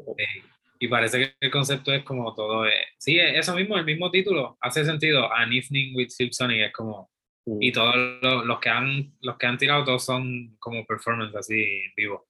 [0.78, 2.66] Y parece que el concepto es como todo.
[2.66, 5.32] Eh, sí, eso mismo, el mismo título, hace sentido.
[5.32, 7.10] An Evening with Silk Sonic es como.
[7.46, 7.62] Mm.
[7.62, 11.64] Y todos los, que han, los que han tirado, todos son como performance así
[11.96, 12.28] vivo.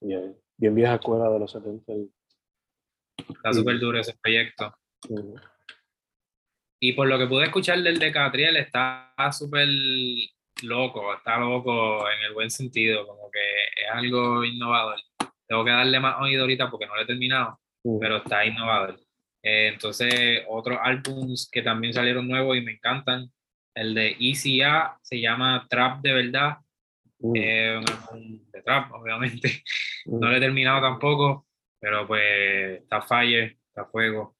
[0.00, 1.92] Bien vieja escuela de los 70.
[3.16, 4.74] Está súper duro ese proyecto.
[6.80, 9.68] Y por lo que pude escuchar del de Catriel, está súper
[10.62, 15.00] loco, está loco en el buen sentido, como que es algo innovador.
[15.46, 17.60] Tengo que darle más oído ahorita porque no lo he terminado,
[18.00, 18.98] pero está innovador.
[19.42, 23.30] Eh, entonces, otros álbums que también salieron nuevos y me encantan.
[23.74, 26.58] El de ECA se llama Trap de Verdad.
[27.18, 29.62] Mm, Es un álbum de trap, obviamente.
[30.06, 31.46] mm, No lo he terminado tampoco,
[31.80, 34.36] pero pues está Fire, está Fuego.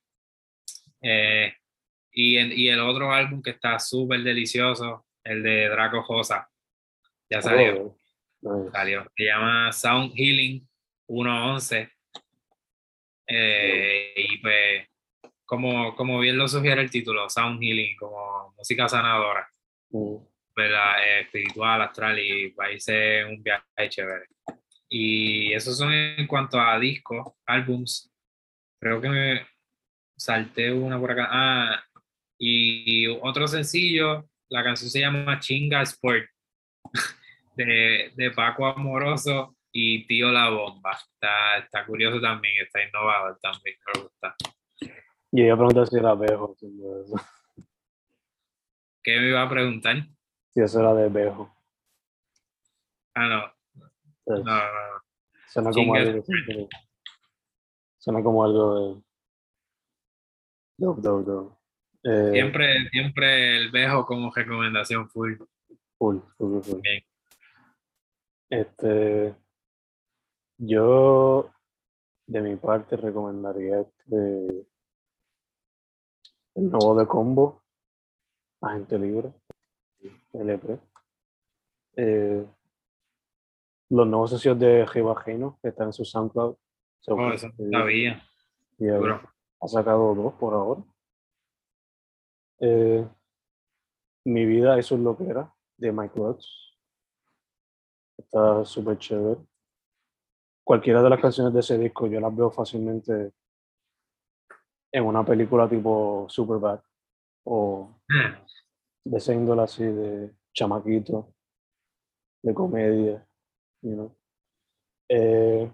[1.00, 1.52] Eh,
[2.12, 6.48] y, en- y el otro álbum que está súper delicioso, el de Draco Josa,
[7.30, 7.96] ya salió,
[8.44, 9.06] oh, salió.
[9.16, 10.68] Se llama Sound Healing
[11.08, 11.90] 1.11.
[13.26, 14.88] Eh, y pues,
[15.44, 19.48] como, como bien lo sugiere el título, Sound Healing, como música sanadora,
[19.92, 20.16] Mm,
[20.56, 21.04] ¿verdad?
[21.04, 24.26] Eh, espiritual, astral, y va a irse un viaje chévere.
[24.88, 28.10] Y esos son en cuanto a discos, álbums.
[28.80, 29.46] Creo que me
[30.16, 31.28] salté una por acá.
[31.30, 31.84] Ah,
[32.38, 36.26] y otro sencillo, la canción se llama Chinga Sport,
[37.56, 40.92] de, de Paco Amoroso y Tío La Bomba.
[40.92, 44.36] Está, está curioso también, está innovador también, me gusta.
[45.32, 46.54] Y ella pregunta si era Bejo.
[49.02, 49.96] ¿Qué me iba a preguntar?
[50.54, 51.50] si eso era de Bejo.
[53.14, 53.80] Ah, no,
[54.24, 55.02] Pues, no, no, no.
[55.48, 56.24] Suena como algo.
[57.98, 59.02] Suena como algo de.
[60.78, 61.56] Dope, dope, dope.
[62.04, 65.34] Eh, Siempre, siempre el Bejo como recomendación full.
[65.98, 66.80] Full, full, full.
[66.82, 67.04] Bien.
[68.50, 69.34] Este.
[70.64, 71.50] Yo,
[72.28, 74.64] de mi parte, recomendaría este.
[76.54, 77.62] El nuevo de combo,
[78.60, 79.32] Agente Libre,
[80.34, 80.78] LP.
[81.96, 82.46] Eh,
[83.90, 86.56] los nuevos sencillos de Gino que están en su SoundCloud.
[87.00, 88.22] So, Oh, eso no sabía.
[88.78, 89.20] y, Duro.
[89.60, 90.82] ha sacado dos por ahora.
[92.60, 93.04] Eh,
[94.24, 96.78] Mi vida eso es lo que era, de Mike Watts.
[98.16, 99.40] Está súper chévere.
[100.64, 103.32] Cualquiera de las canciones de ese disco yo las veo fácilmente
[104.92, 106.80] en una película tipo Superbad
[107.44, 108.44] o Ah,
[109.04, 111.34] de esa índole así de chamaquito,
[112.42, 113.26] de comedia,
[113.82, 114.16] you know.
[115.08, 115.72] Eh,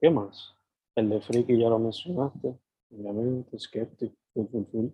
[0.00, 0.54] ¿Qué más?
[0.94, 2.58] El de Freaky ya lo mencionaste,
[2.90, 4.86] obviamente, Skeptic, full, full, full.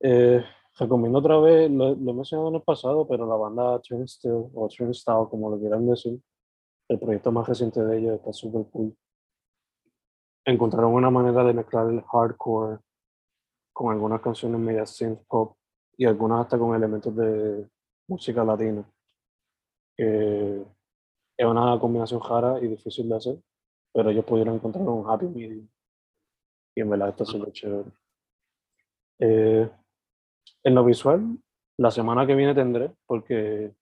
[0.00, 0.42] Eh,
[0.78, 4.68] recomiendo otra vez, lo, lo he mencionado en el pasado, pero la banda Turnstile o
[4.68, 6.20] Turnstile, como lo quieran decir,
[6.88, 8.96] el proyecto más reciente de ellos está súper cool.
[10.44, 12.78] Encontraron una manera de mezclar el hardcore
[13.72, 15.56] con algunas canciones media synth pop
[15.96, 17.68] y algunas hasta con elementos de
[18.08, 18.84] música latina.
[19.96, 20.64] que
[21.36, 23.38] es una combinación rara y difícil de hacer,
[23.92, 25.68] pero ellos pudieron encontrar un happy medium.
[26.74, 27.90] Y en verdad está súper chévere.
[29.20, 29.70] Eh,
[30.64, 31.38] en lo visual,
[31.76, 33.74] la semana que viene tendré, porque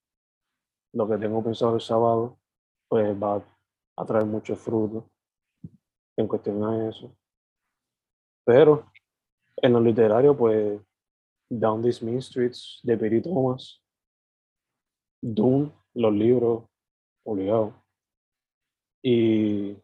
[0.92, 2.38] lo que tengo pensado el sábado,
[2.88, 3.44] pues va
[3.96, 5.10] a traer mucho fruto
[6.16, 7.16] en cuestión a eso.
[8.44, 8.90] Pero
[9.56, 10.80] en lo literario, pues
[11.50, 13.82] Down These Mean Streets de Perry Thomas,
[15.20, 16.64] Dune, los libros,
[17.24, 17.82] obligado.
[19.02, 19.76] Y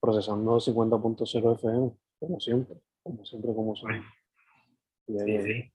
[0.00, 4.02] procesando 50.0 FM, como siempre, como siempre, como ahí-
[5.08, 5.72] Sí, sí.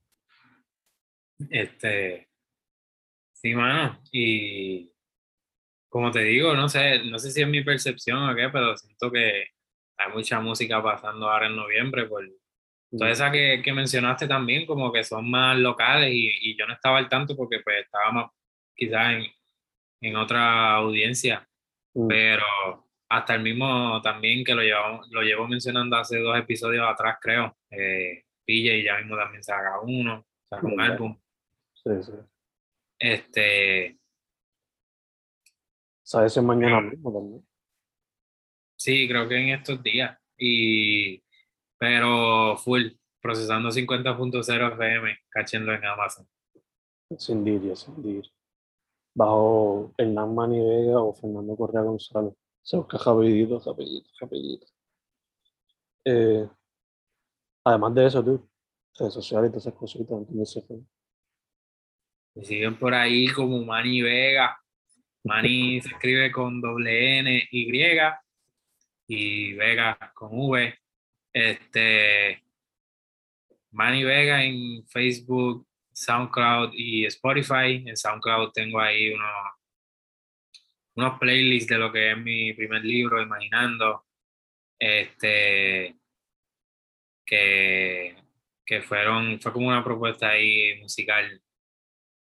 [1.49, 2.29] Este,
[3.33, 4.90] sí, mano, y
[5.91, 9.11] como te digo, no sé, no sé si es mi percepción o qué, pero siento
[9.11, 9.47] que
[9.97, 12.25] hay mucha música pasando ahora en noviembre por
[12.97, 16.73] todas esas que, que mencionaste también, como que son más locales y, y yo no
[16.73, 18.31] estaba al tanto porque pues estaba más
[18.75, 19.25] quizás en,
[20.01, 21.47] en otra audiencia,
[21.93, 22.43] Mm, pero
[23.09, 27.57] hasta el mismo también que lo llevamos, lo llevo mencionando hace dos episodios atrás, creo.
[27.69, 31.19] Eh, PJ ya mismo también saca uno, saca un álbum.
[31.73, 32.11] sí, sí.
[32.97, 33.97] Este,
[36.11, 37.47] ¿Sabes si mañana Pero- mismo también?
[38.75, 40.17] sí, creo que en estos días.
[40.37, 41.23] Y,
[41.77, 42.87] pero full,
[43.21, 46.27] procesando 50.0 FM, cáchenlo en Amazon.
[47.17, 48.25] Sin dir, sin dir.
[49.15, 52.33] Bajo Hernán Mani Vega o Fernando Correa González.
[52.61, 54.67] Se busca rapidito, rapidito, rapidito.
[56.03, 56.49] Eh,
[57.63, 58.49] además de eso, tú,
[58.99, 60.17] redes sociales y todas esas cositas,
[62.35, 64.60] Me siguen por ahí como Manny Vega.
[65.23, 67.67] Manny se escribe con doble N Y
[69.07, 70.79] y Vega con V.
[71.33, 72.43] Este
[73.71, 77.83] Manny Vega en Facebook, SoundCloud y Spotify.
[77.85, 79.51] En SoundCloud tengo ahí unos,
[80.95, 84.05] unos playlists de lo que es mi primer libro, Imaginando.
[84.79, 85.95] Este
[87.25, 88.15] que,
[88.65, 91.41] que fueron, fue como una propuesta ahí musical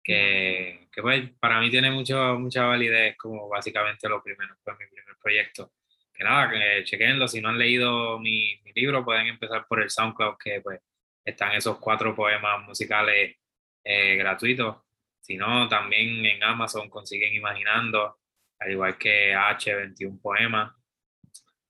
[0.06, 4.86] que, que pues, para mí tiene mucho, mucha validez como básicamente lo primero, fue mi
[4.86, 5.72] primer proyecto.
[6.14, 9.90] Que nada, que chequenlo, si no han leído mi, mi libro pueden empezar por el
[9.90, 10.80] SoundCloud que pues
[11.26, 13.36] están esos cuatro poemas musicales
[13.84, 14.78] eh, gratuitos
[15.22, 18.20] Si no, también en Amazon consiguen Imaginando,
[18.60, 20.72] al igual que H21 Poemas.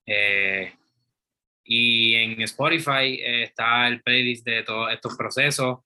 [0.05, 0.73] Eh,
[1.63, 5.79] y en Spotify eh, está el playlist de todos estos procesos.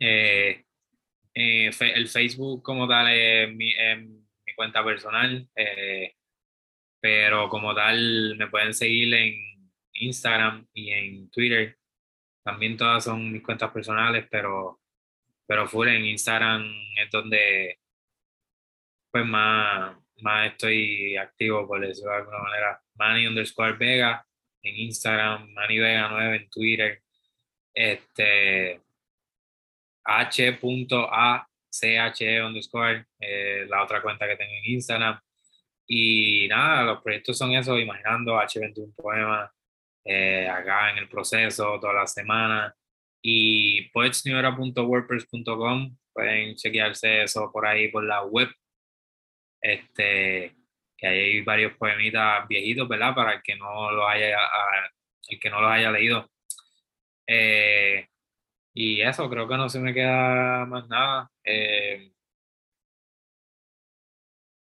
[0.00, 0.64] Eh,
[1.34, 3.74] el Facebook como tal es mi,
[4.56, 5.48] cuenta personal,
[7.00, 9.34] pero como tal me pueden seguir en
[9.94, 11.76] Instagram y en Twitter.
[12.44, 14.80] También todas son mis cuentas personales, pero,
[15.46, 16.64] pero full en Instagram
[16.96, 17.78] es donde
[19.10, 22.82] pues más, más estoy activo, por decirlo de alguna manera.
[22.96, 24.26] Manny underscore Vega
[24.62, 27.02] en Instagram, Manny Vega 9 en Twitter,
[27.72, 28.80] este
[30.04, 31.46] h.ache
[32.42, 35.18] underscore, eh, la otra cuenta que tengo en Instagram.
[35.86, 39.50] Y nada, los proyectos son eso, imaginando H21 Poemas,
[40.04, 42.74] eh, acá en el proceso toda la semana.
[43.22, 48.48] Y poetsnewera.wordpress.com, pueden chequearse eso por ahí por la web.
[49.60, 50.54] Este,
[50.96, 53.14] que hay varios poemitas viejitos, ¿verdad?
[53.14, 54.38] Para el que no los haya,
[55.28, 56.30] el que no los haya leído.
[57.26, 58.08] Eh,
[58.74, 61.30] y eso, creo que no se me queda más nada.
[61.44, 62.12] Eh,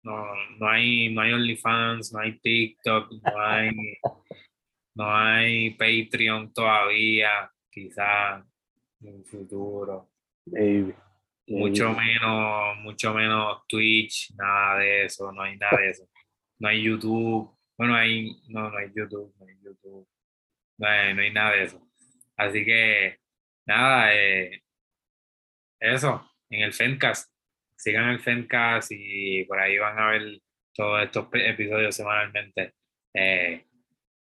[0.04, 0.26] no,
[0.60, 3.72] no hay, no hay OnlyFans, no hay TikTok, no hay,
[4.96, 8.44] no hay Patreon todavía, quizás
[9.00, 10.10] en un futuro.
[11.48, 16.08] Mucho menos, mucho menos Twitch, nada de eso, no hay nada de eso
[16.62, 20.08] no hay YouTube, bueno, hay, no, no hay YouTube, no hay YouTube,
[20.78, 21.82] no hay, nada de eso.
[22.38, 23.18] Así que,
[23.66, 24.64] nada, eh,
[25.80, 27.32] eso, en el Fencast,
[27.76, 30.42] sigan el Fencast y por ahí van a ver
[30.74, 32.76] todos estos episodios semanalmente.
[33.14, 33.66] Eh,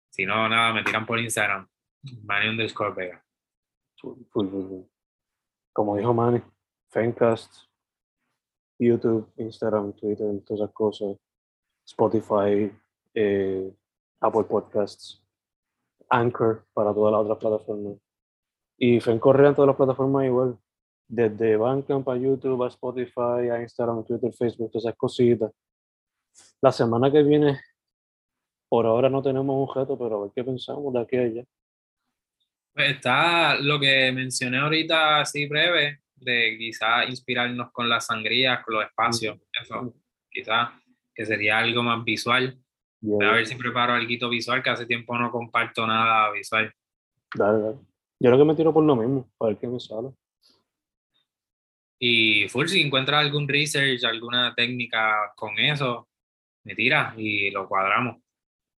[0.09, 1.67] si no, nada, me tiran por Instagram,
[2.23, 3.23] Manny underscore Vega.
[5.73, 6.41] Como dijo Manny,
[6.89, 7.53] Fencast,
[8.79, 11.17] YouTube, Instagram, Twitter, todas esas cosas.
[11.85, 12.71] Spotify,
[13.13, 13.73] eh,
[14.21, 15.23] Apple Podcasts,
[16.09, 17.97] Anchor para todas las otras plataformas.
[18.84, 20.57] Y Fen Correa en todas las plataformas igual.
[21.07, 25.51] Desde Bandcamp a YouTube, a Spotify, a Instagram, Twitter, Facebook, todas esas cositas.
[26.61, 27.61] La semana que viene,
[28.67, 31.43] por ahora no tenemos un reto, pero a ver qué pensamos de aquí a allá.
[32.73, 38.73] Pues está lo que mencioné ahorita así breve, de quizás inspirarnos con las sangrías, con
[38.75, 39.93] los espacios, eso,
[40.27, 40.69] quizás
[41.13, 42.57] que sería algo más visual.
[42.99, 46.73] Voy a ver si preparo algo visual, que hace tiempo no comparto nada visual.
[47.36, 47.90] Dale, dale.
[48.22, 50.09] Yo creo que me tiro por lo mismo, para ver qué me sale.
[51.97, 56.07] Y full, si encuentras algún research, alguna técnica con eso,
[56.63, 58.22] me tira y lo cuadramos.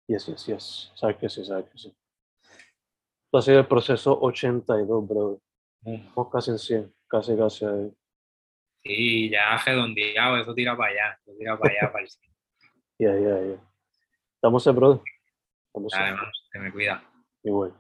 [0.08, 0.92] Yes, yes, yes.
[0.96, 1.94] Sabes que sí, sabes que sí.
[3.26, 5.42] Esto ha sido el proceso 82, bro.
[5.84, 7.92] Estamos casi en 100, casi, casi ahí.
[8.82, 12.10] Sí, ya redondeado, eso tira para allá, eso tira para allá, para el
[12.98, 13.74] Ya, ya, ya.
[14.36, 15.02] Estamos en, brother.
[15.68, 17.04] Estamos Además, se me cuida.
[17.44, 17.74] Igual.